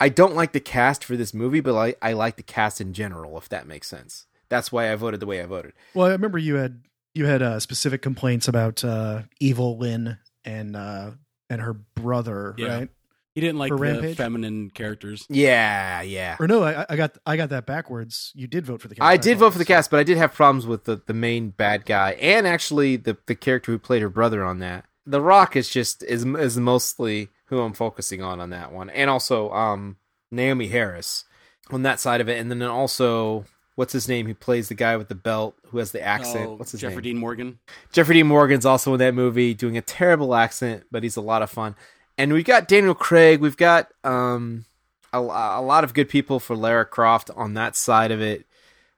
[0.00, 2.92] I don't like the cast for this movie, but I I like the cast in
[2.92, 3.36] general.
[3.38, 5.72] If that makes sense, that's why I voted the way I voted.
[5.94, 6.82] Well, I remember you had
[7.14, 11.12] you had uh, specific complaints about uh, Evil Lynn and uh,
[11.50, 12.78] and her brother, Yeah.
[12.78, 12.88] right?
[13.34, 14.16] he didn't like For the Rampage?
[14.16, 15.26] feminine characters.
[15.28, 16.36] Yeah, yeah.
[16.40, 18.32] Or no, I, I got I got that backwards.
[18.34, 19.04] You did vote for the cast.
[19.06, 19.76] I did vote for the apologize.
[19.84, 23.18] cast, but I did have problems with the, the main bad guy and actually the,
[23.26, 24.86] the character who played her brother on that.
[25.04, 29.10] The Rock is just is is mostly who I'm focusing on on that one, and
[29.10, 29.96] also um
[30.32, 31.24] Naomie Harris
[31.70, 33.44] on that side of it, and then also
[33.76, 34.26] what's his name?
[34.26, 36.48] He plays the guy with the belt who has the accent.
[36.48, 36.98] Oh, what's his Jeffrey name?
[36.98, 37.58] Jeffrey Dean Morgan.
[37.92, 41.42] Jeffrey Dean Morgan's also in that movie, doing a terrible accent, but he's a lot
[41.42, 41.76] of fun.
[42.18, 43.40] And we've got Daniel Craig.
[43.40, 44.64] We've got um,
[45.12, 48.46] a, a lot of good people for Lara Croft on that side of it.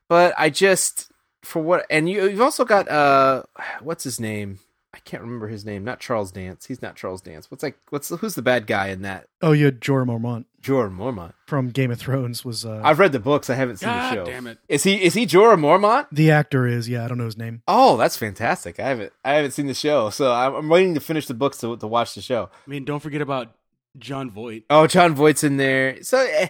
[0.09, 1.11] But I just
[1.43, 3.43] for what, and you, you've also got uh,
[3.81, 4.61] what's his name?
[4.95, 5.85] I can't remember his name.
[5.85, 6.67] Not Charles Dance.
[6.67, 7.51] He's not Charles Dance.
[7.51, 7.79] What's like?
[7.91, 9.29] What's who's the bad guy in that?
[9.43, 11.35] Oh, you had Jorah Mormont Jorah Mormont.
[11.47, 13.51] from Game of Thrones was uh, I've read the books.
[13.51, 14.25] I haven't seen God the show.
[14.25, 14.59] damn it.
[14.69, 16.07] Is he is he Jorah Mormont?
[16.11, 17.63] the actor is yeah I don't know his name.
[17.69, 18.81] Oh, that's fantastic.
[18.81, 21.59] I haven't I haven't seen the show, so I'm, I'm waiting to finish the books
[21.59, 22.49] to to watch the show.
[22.67, 23.53] I mean, don't forget about
[23.99, 24.65] Jon Voight.
[24.71, 26.03] Oh, Jon Voight's in there.
[26.03, 26.49] So eh,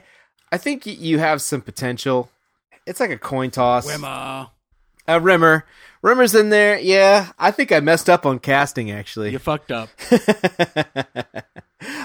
[0.53, 2.31] I think you have some potential.
[2.87, 3.91] It's like a coin toss.
[3.91, 4.51] Wemma.
[5.09, 5.65] Uh, Rimmer.
[6.03, 6.79] Rimmer's in there.
[6.79, 9.33] Yeah, I think I messed up on casting, actually.
[9.33, 9.89] You fucked up.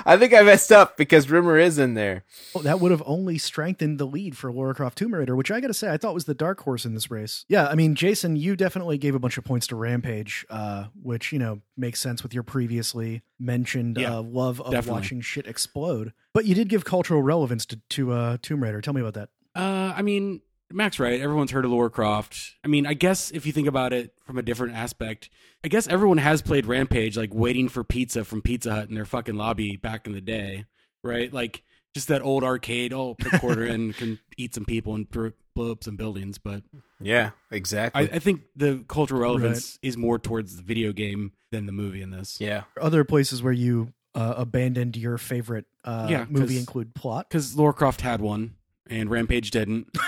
[0.05, 2.23] I think I messed up because Rimmer is in there.
[2.55, 5.59] Oh, that would have only strengthened the lead for Lara Croft Tomb Raider, which I
[5.61, 7.45] got to say I thought was the dark horse in this race.
[7.49, 11.31] Yeah, I mean, Jason, you definitely gave a bunch of points to Rampage, uh, which
[11.31, 14.99] you know makes sense with your previously mentioned Yeah, uh, love of definitely.
[15.01, 16.13] watching shit explode.
[16.33, 18.81] But you did give cultural relevance to, to uh, Tomb Raider.
[18.81, 19.29] Tell me about that.
[19.55, 20.41] Uh, I mean,
[20.73, 21.21] Mac's right.
[21.21, 22.55] Everyone's heard of Lara Croft.
[22.63, 25.29] I mean, I guess if you think about it from a different aspect,
[25.63, 29.05] I guess everyone has played Rampage, like waiting for pizza from Pizza Hut in their
[29.05, 30.65] fucking lobby back in the day,
[31.03, 31.31] right?
[31.31, 31.63] Like
[31.93, 32.91] just that old arcade.
[32.91, 36.37] Oh, put a quarter in, can eat some people and throw, blow up some buildings.
[36.39, 36.63] But
[36.99, 38.09] Yeah, exactly.
[38.11, 42.09] I think the cultural relevance is more towards the video game than the movie in
[42.09, 42.41] this.
[42.41, 42.63] yeah.
[42.81, 47.29] Other places where you uh, abandoned your favorite uh, Yeah, movie 'cause- include plot.
[47.29, 48.55] Because Lara Croft had one
[48.89, 49.87] and Rampage didn't.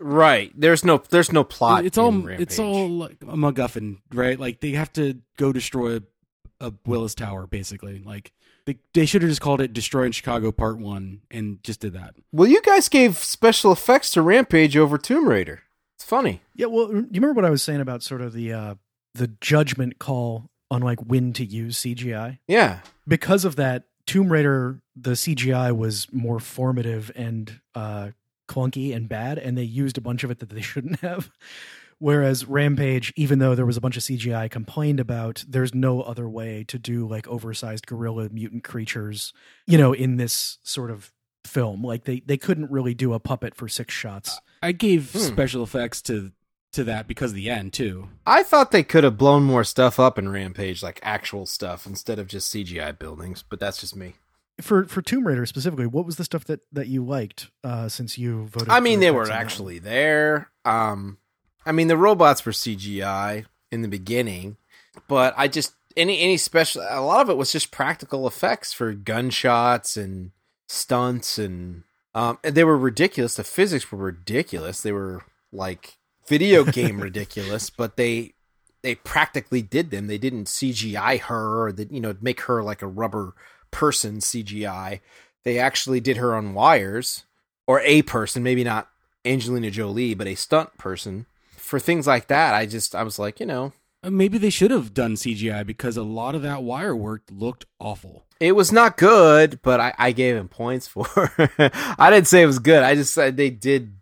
[0.00, 0.52] Right.
[0.54, 1.86] There's no there's no plot.
[1.86, 4.38] it's all in it's all like a MacGuffin, right?
[4.38, 6.00] Like they have to go destroy
[6.60, 8.02] a Willis Tower, basically.
[8.04, 8.32] Like
[8.66, 11.94] they they should have just called it "Destroy in Chicago Part One" and just did
[11.94, 12.16] that.
[12.32, 15.62] Well, you guys gave special effects to Rampage over Tomb Raider.
[15.96, 16.42] It's funny.
[16.54, 18.74] Yeah, well, you remember what I was saying about sort of the uh,
[19.14, 22.40] the judgment call on like when to use CGI?
[22.46, 22.80] Yeah.
[23.08, 28.10] because of that, Tomb Raider, the CGI was more formative and uh,
[28.48, 31.30] clunky and bad, and they used a bunch of it that they shouldn't have.
[31.98, 36.28] Whereas Rampage, even though there was a bunch of CGI complained about, there's no other
[36.28, 39.32] way to do like oversized gorilla mutant creatures,
[39.66, 41.12] you know, in this sort of
[41.44, 41.82] film.
[41.84, 44.38] Like they they couldn't really do a puppet for six shots.
[44.62, 45.18] I gave Hmm.
[45.20, 46.32] special effects to
[46.74, 48.08] to that because of the end too.
[48.26, 52.18] I thought they could have blown more stuff up in Rampage, like actual stuff, instead
[52.18, 53.42] of just CGI buildings.
[53.48, 54.14] But that's just me.
[54.60, 58.18] For for Tomb Raider specifically, what was the stuff that that you liked uh, since
[58.18, 58.68] you voted?
[58.68, 60.50] I mean, for they were on that actually there.
[60.64, 61.18] Um,
[61.66, 64.56] I mean, the robots were CGI in the beginning,
[65.08, 66.86] but I just any any special.
[66.88, 70.30] A lot of it was just practical effects for gunshots and
[70.68, 71.82] stunts, and
[72.14, 73.34] um, and they were ridiculous.
[73.34, 74.80] The physics were ridiculous.
[74.80, 75.22] They were
[75.52, 75.98] like
[76.28, 78.34] video game ridiculous, but they
[78.82, 80.06] they practically did them.
[80.06, 83.34] They didn't CGI her or that you know make her like a rubber
[83.70, 85.00] person CGI.
[85.42, 87.24] They actually did her on wires,
[87.66, 88.88] or a person, maybe not
[89.24, 91.26] Angelina Jolie, but a stunt person.
[91.56, 93.72] For things like that, I just I was like, you know,
[94.02, 97.64] Uh, Maybe they should have done CGI because a lot of that wire work looked
[97.78, 98.24] awful.
[98.40, 101.06] it was not good, but I, I gave him points for.
[101.98, 102.82] I didn't say it was good.
[102.82, 103.94] I just said they did.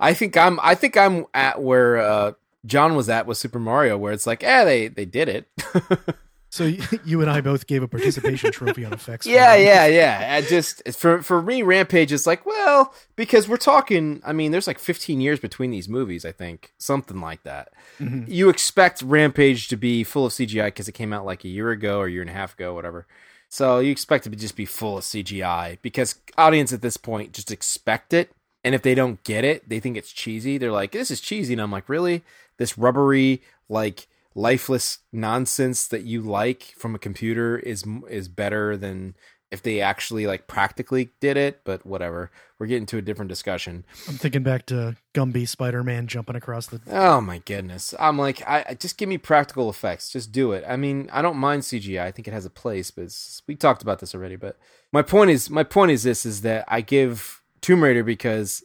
[0.00, 0.58] I think I'm.
[0.62, 2.32] I think I'm at where uh,
[2.66, 5.48] John was at with Super Mario, where it's like, eh, they they did it.
[6.50, 6.64] So
[7.04, 9.26] you and I both gave a participation trophy on effects.
[9.26, 10.34] Yeah, yeah, yeah.
[10.34, 14.22] I just for for me, Rampage is like, well, because we're talking.
[14.24, 16.24] I mean, there's like 15 years between these movies.
[16.24, 17.72] I think something like that.
[18.26, 21.70] You expect Rampage to be full of CGI because it came out like a year
[21.70, 23.06] ago or a year and a half ago, whatever.
[23.50, 27.32] So you expect it to just be full of CGI because audience at this point
[27.32, 28.32] just expect it,
[28.64, 30.58] and if they don't get it, they think it's cheesy.
[30.58, 32.24] They're like, "This is cheesy," and I'm like, "Really?
[32.58, 39.16] This rubbery like." lifeless nonsense that you like from a computer is is better than
[39.50, 43.84] if they actually like practically did it but whatever we're getting to a different discussion
[44.06, 46.80] I'm thinking back to Gumby Spider Man jumping across the.
[46.88, 50.76] oh my goodness i'm like i just give me practical effects just do it i
[50.76, 53.82] mean i don't mind cgi i think it has a place but it's, we talked
[53.82, 54.56] about this already but
[54.92, 58.62] my point is my point is this is that i give tomb raider because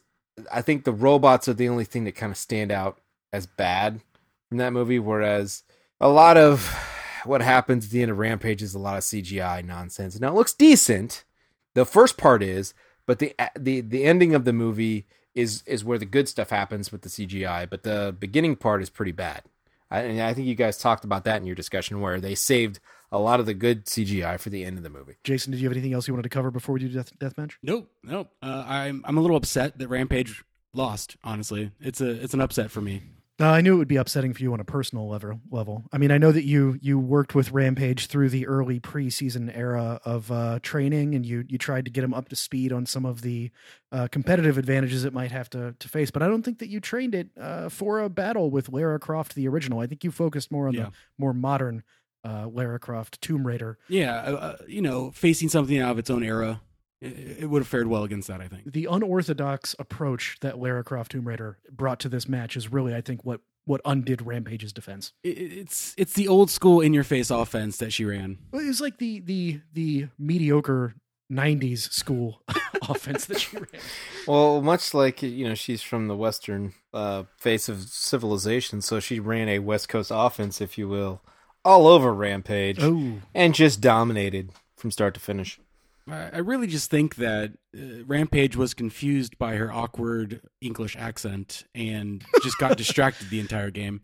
[0.52, 3.00] i think the robots are the only thing that kind of stand out
[3.32, 4.02] as bad
[4.50, 5.64] from that movie whereas
[6.00, 6.76] a lot of
[7.26, 10.20] what happens at the end of rampage is a lot of cgi nonsense.
[10.20, 11.24] Now it looks decent.
[11.74, 12.74] The first part is
[13.06, 16.92] but the the the ending of the movie is is where the good stuff happens
[16.92, 19.44] with the cgi but the beginning part is pretty bad.
[19.90, 22.80] I, and I think you guys talked about that in your discussion where they saved
[23.14, 25.68] a lot of the good cgi for the end of the movie Jason, did you
[25.68, 27.54] have anything else you wanted to cover before we do death deathmatch?
[27.64, 28.30] Nope, nope.
[28.42, 30.44] Uh, I'm I'm a little upset that Rampage
[30.74, 31.16] lost.
[31.24, 33.04] Honestly, it's a it's an upset for me.
[33.40, 35.40] Uh, I knew it would be upsetting for you on a personal level.
[35.50, 35.84] Level.
[35.92, 40.00] I mean, I know that you you worked with Rampage through the early preseason era
[40.06, 43.06] of uh, training, and you you tried to get him up to speed on some
[43.06, 43.50] of the
[43.92, 46.12] uh, competitive advantages it might have to to face.
[46.12, 49.34] But I don't think that you trained it uh, for a battle with Lara Croft,
[49.36, 49.80] the original.
[49.80, 50.86] I think you focused more on Yeah.
[50.86, 51.84] the more modern
[52.24, 53.78] uh, Lara Croft Tomb Raider.
[53.88, 56.62] Yeah, uh, uh, you know, facing something out of its own era,
[57.02, 58.42] it, it would have fared well against that.
[58.42, 58.72] I think.
[58.72, 63.02] The unorthodox approach that Lara Croft Tomb Raider brought to this match is really, I
[63.02, 65.14] think, what what undid Rampage's defense.
[65.24, 68.38] It, it's it's the old school in your face offense that she ran.
[68.52, 70.96] Well, it was like the the the mediocre
[71.32, 72.42] '90s school
[72.90, 73.68] offense that she ran.
[74.28, 79.20] well much like you know she's from the western uh, face of civilization so she
[79.20, 81.22] ran a west coast offense if you will
[81.66, 85.60] all over rampage Oh, and just dominated from start to finish
[86.10, 91.64] I I really just think that uh, Rampage was confused by her awkward English accent
[91.74, 94.02] and just got distracted the entire game.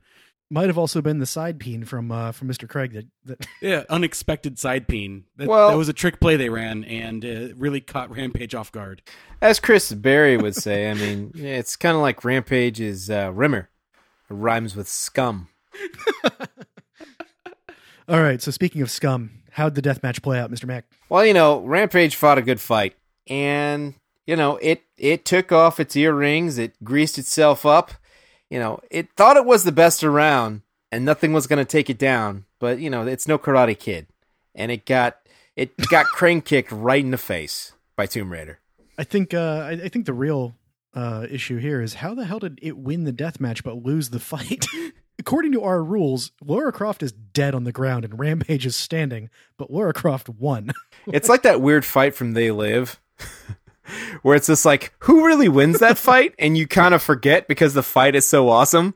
[0.50, 2.70] might have also been the side peen from uh, from Mr.
[2.70, 5.26] Craig that that Yeah, unexpected side peen.
[5.36, 8.72] That, Well- that was a trick play they ran and uh, really caught Rampage off
[8.72, 9.02] guard.
[9.42, 13.70] as chris barrie would say i mean it's kind of like rampage is uh, rimmer
[14.30, 15.50] it rhymes with scum
[18.10, 18.42] All right.
[18.42, 20.66] So speaking of scum, how'd the death match play out, Mr.
[20.66, 20.86] Mack?
[21.10, 22.96] Well, you know, Rampage fought a good fight,
[23.28, 23.94] and
[24.26, 27.92] you know, it it took off its earrings, it greased itself up.
[28.50, 31.88] You know, it thought it was the best around, and nothing was going to take
[31.88, 32.46] it down.
[32.58, 34.08] But you know, it's no Karate Kid,
[34.56, 35.18] and it got
[35.56, 38.60] it got crane kicked right in the face by Tomb Raider.
[38.98, 40.56] I think uh, I, I think the real
[40.96, 44.10] uh, issue here is how the hell did it win the death match but lose
[44.10, 44.66] the fight?
[45.20, 49.30] According to our rules, Lara Croft is dead on the ground and Rampage is standing,
[49.58, 50.72] but Lara Croft won.
[51.12, 53.00] It's like that weird fight from They Live.
[54.22, 56.36] Where it's just like, who really wins that fight?
[56.38, 58.94] And you kind of forget because the fight is so awesome.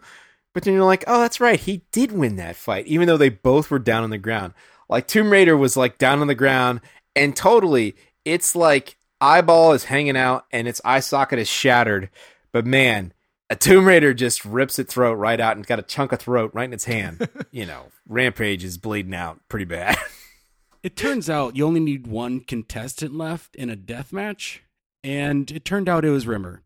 [0.53, 1.59] But then you're like, oh, that's right.
[1.59, 4.53] He did win that fight, even though they both were down on the ground.
[4.89, 6.81] Like Tomb Raider was like down on the ground,
[7.15, 7.95] and totally,
[8.25, 12.09] it's like eyeball is hanging out and its eye socket is shattered.
[12.51, 13.13] But man,
[13.53, 16.51] a Tomb Raider just rips its throat right out and got a chunk of throat
[16.53, 17.29] right in its hand.
[17.51, 19.97] you know, Rampage is bleeding out pretty bad.
[20.81, 24.63] It turns out you only need one contestant left in a death match,
[25.01, 26.61] and it turned out it was Rimmer.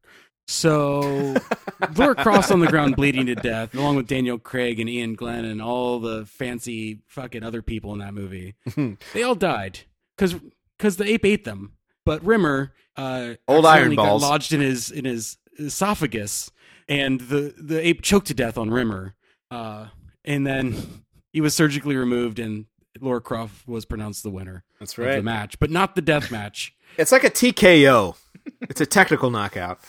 [0.48, 1.36] So
[1.96, 5.46] Lara Croft on the ground bleeding to death, along with Daniel Craig and Iain Glen
[5.46, 8.56] and all the fancy fucking other people in that movie.
[9.14, 9.82] they all died
[10.18, 10.34] because
[10.76, 11.74] because the ape ate them.
[12.04, 14.24] But Rimmer, uh, Old iron balls.
[14.24, 16.50] got lodged in his in his esophagus,
[16.88, 19.16] and the the ape choked to death on Rimmer.
[19.50, 19.88] Uh,
[20.26, 22.66] and then he was surgically removed, and
[23.00, 26.74] Lara Croft was pronounced the winner That's of the match, but not the death match.
[26.98, 28.16] It's like a TKO.
[28.62, 29.80] it's a technical knockout.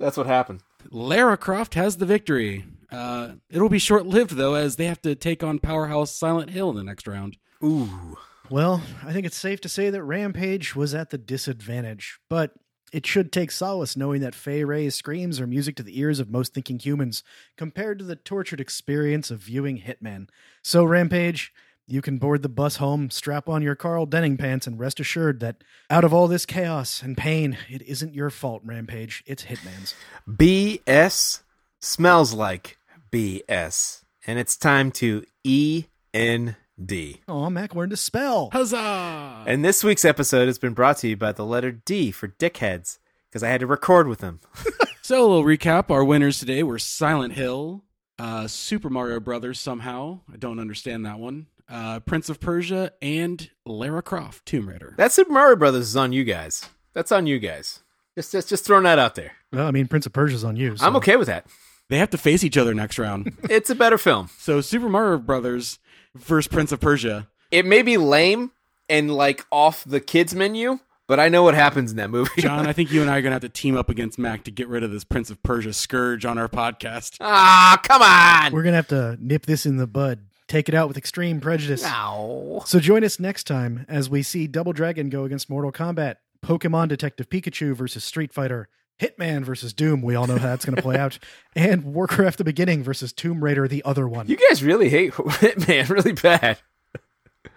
[0.00, 0.62] That's what happened.
[0.90, 2.64] Lara Croft has the victory.
[2.90, 6.70] Uh, it'll be short lived though, as they have to take on powerhouse Silent Hill
[6.70, 7.36] in the next round.
[7.62, 8.16] Ooh.
[8.50, 12.52] Well, I think it's safe to say that Rampage was at the disadvantage, but
[12.92, 16.30] it should take solace knowing that Fay Wray's screams are music to the ears of
[16.30, 17.22] most thinking humans
[17.56, 20.28] compared to the tortured experience of viewing Hitman.
[20.62, 21.52] So, Rampage,
[21.86, 25.40] you can board the bus home, strap on your Carl Denham pants, and rest assured
[25.40, 29.24] that out of all this chaos and pain, it isn't your fault, Rampage.
[29.26, 29.94] It's Hitman's.
[30.28, 31.40] BS
[31.80, 32.78] smells like
[33.10, 34.02] BS.
[34.26, 37.20] And it's time to E N D.
[37.26, 38.50] Oh, Mac learned to spell.
[38.52, 39.44] Huzzah!
[39.46, 42.98] And this week's episode has been brought to you by the letter D for dickheads,
[43.28, 44.40] because I had to record with them.
[45.00, 45.90] So, a little recap.
[45.90, 47.82] Our winners today were Silent Hill,
[48.18, 50.20] uh, Super Mario Brothers somehow.
[50.30, 51.46] I don't understand that one.
[51.66, 54.92] Uh, Prince of Persia, and Lara Croft, Tomb Raider.
[54.98, 56.68] That Super Mario Brothers is on you guys.
[56.92, 57.80] That's on you guys.
[58.18, 59.32] Just, just, just throwing that out there.
[59.50, 60.76] Well, I mean, Prince of Persia's on you.
[60.76, 61.46] so- I'm okay with that.
[61.88, 63.34] They have to face each other next round.
[63.48, 64.28] It's a better film.
[64.36, 65.78] so, Super Mario Brothers
[66.20, 67.28] versus Prince of Persia.
[67.50, 68.50] It may be lame
[68.88, 72.42] and like off the kids menu, but I know what happens in that movie.
[72.42, 74.44] John, I think you and I are going to have to team up against Mac
[74.44, 77.16] to get rid of this Prince of Persia scourge on our podcast.
[77.20, 78.52] ah, come on.
[78.52, 81.40] We're going to have to nip this in the bud, take it out with extreme
[81.40, 81.84] prejudice.
[81.84, 82.62] Ow.
[82.66, 86.88] So join us next time as we see Double Dragon go against Mortal Kombat, Pokemon
[86.88, 88.68] Detective Pikachu versus Street Fighter,
[89.00, 90.02] Hitman versus Doom.
[90.02, 91.18] We all know how that's going to play out,
[91.54, 94.26] and Warcraft: The Beginning versus Tomb Raider, the other one.
[94.28, 96.58] You guys really hate Hitman really bad.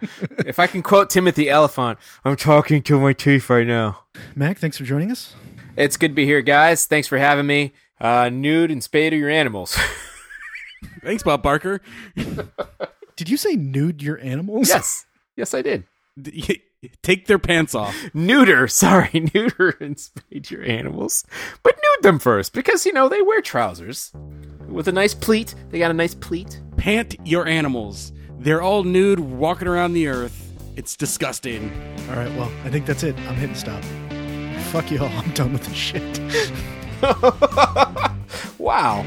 [0.46, 4.04] if I can quote Timothy Olyphant, I'm talking to my teeth right now.
[4.34, 5.34] Mac, thanks for joining us.
[5.76, 6.86] It's good to be here, guys.
[6.86, 7.72] Thanks for having me.
[8.00, 9.76] Uh, nude and spade are your animals.
[11.02, 11.80] Thanks, Bob Barker.
[13.16, 14.68] Did you say nude your animals?
[14.68, 15.06] yes.
[15.36, 15.84] Yes, I did.
[17.02, 17.94] Take their pants off.
[18.14, 21.24] Neuter, sorry, neuter and spade your animals.
[21.62, 24.12] But nude them first, because, you know, they wear trousers.
[24.68, 25.54] With a nice pleat.
[25.70, 26.60] They got a nice pleat.
[26.76, 28.12] Pant your animals.
[28.38, 30.52] They're all nude, walking around the earth.
[30.76, 31.70] It's disgusting.
[32.08, 32.34] All right.
[32.36, 33.16] Well, I think that's it.
[33.28, 33.82] I'm hitting stop.
[34.72, 35.08] Fuck you all.
[35.08, 36.20] I'm done with this shit.
[38.58, 39.02] Wow.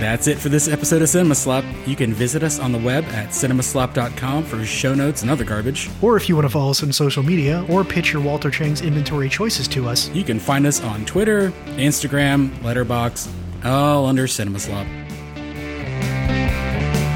[0.00, 1.62] That's it for this episode of Cinema Slop.
[1.86, 5.90] You can visit us on the web at cinemaslop.com for show notes and other garbage.
[6.00, 8.80] or if you want to follow us on social media or pitch your Walter Chang's
[8.80, 13.28] inventory choices to us, You can find us on Twitter, Instagram, Letterboxd,
[13.64, 14.86] all under Cinema Slop.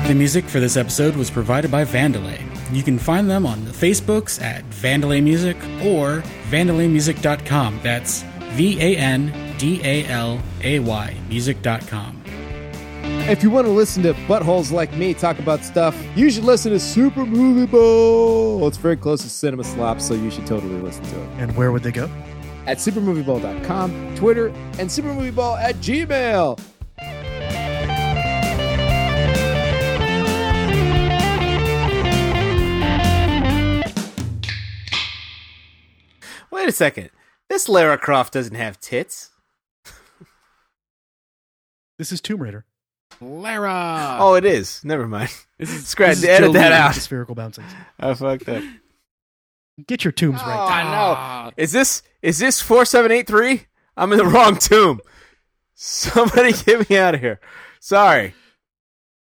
[0.06, 2.42] The music for this episode was provided by Vandalay.
[2.70, 7.80] You can find them on the Facebooks at Vandalay Music or vandalaymusic.com.
[7.82, 8.22] That's
[8.52, 12.13] V A N D A L A Y music.com.
[13.30, 16.72] If you want to listen to buttholes like me talk about stuff, you should listen
[16.72, 18.66] to Super Movie Bowl.
[18.66, 21.28] It's very close to Cinema Slop, so you should totally listen to it.
[21.38, 22.10] and where would they go?
[22.66, 26.58] At supermoviebowl.com, Twitter, and supermoviebowl at Gmail.
[36.50, 37.10] Wait a second.
[37.48, 39.30] This Lara Croft doesn't have tits.
[41.98, 42.64] This is Tomb Raider.
[43.24, 44.18] Lara.
[44.20, 44.84] oh, it is.
[44.84, 45.30] Never mind.
[45.58, 46.16] this is Scratch.
[46.16, 46.94] this is Edit that out.
[46.94, 47.70] Spherical bouncings.
[47.98, 48.62] I fucked up.
[49.86, 50.56] Get your tombs right.
[50.56, 51.44] Ah.
[51.46, 51.52] I know.
[51.56, 53.66] Is this is this four seven eight three?
[53.96, 55.00] I'm in the wrong tomb.
[55.74, 57.40] Somebody get me out of here.
[57.80, 58.34] Sorry.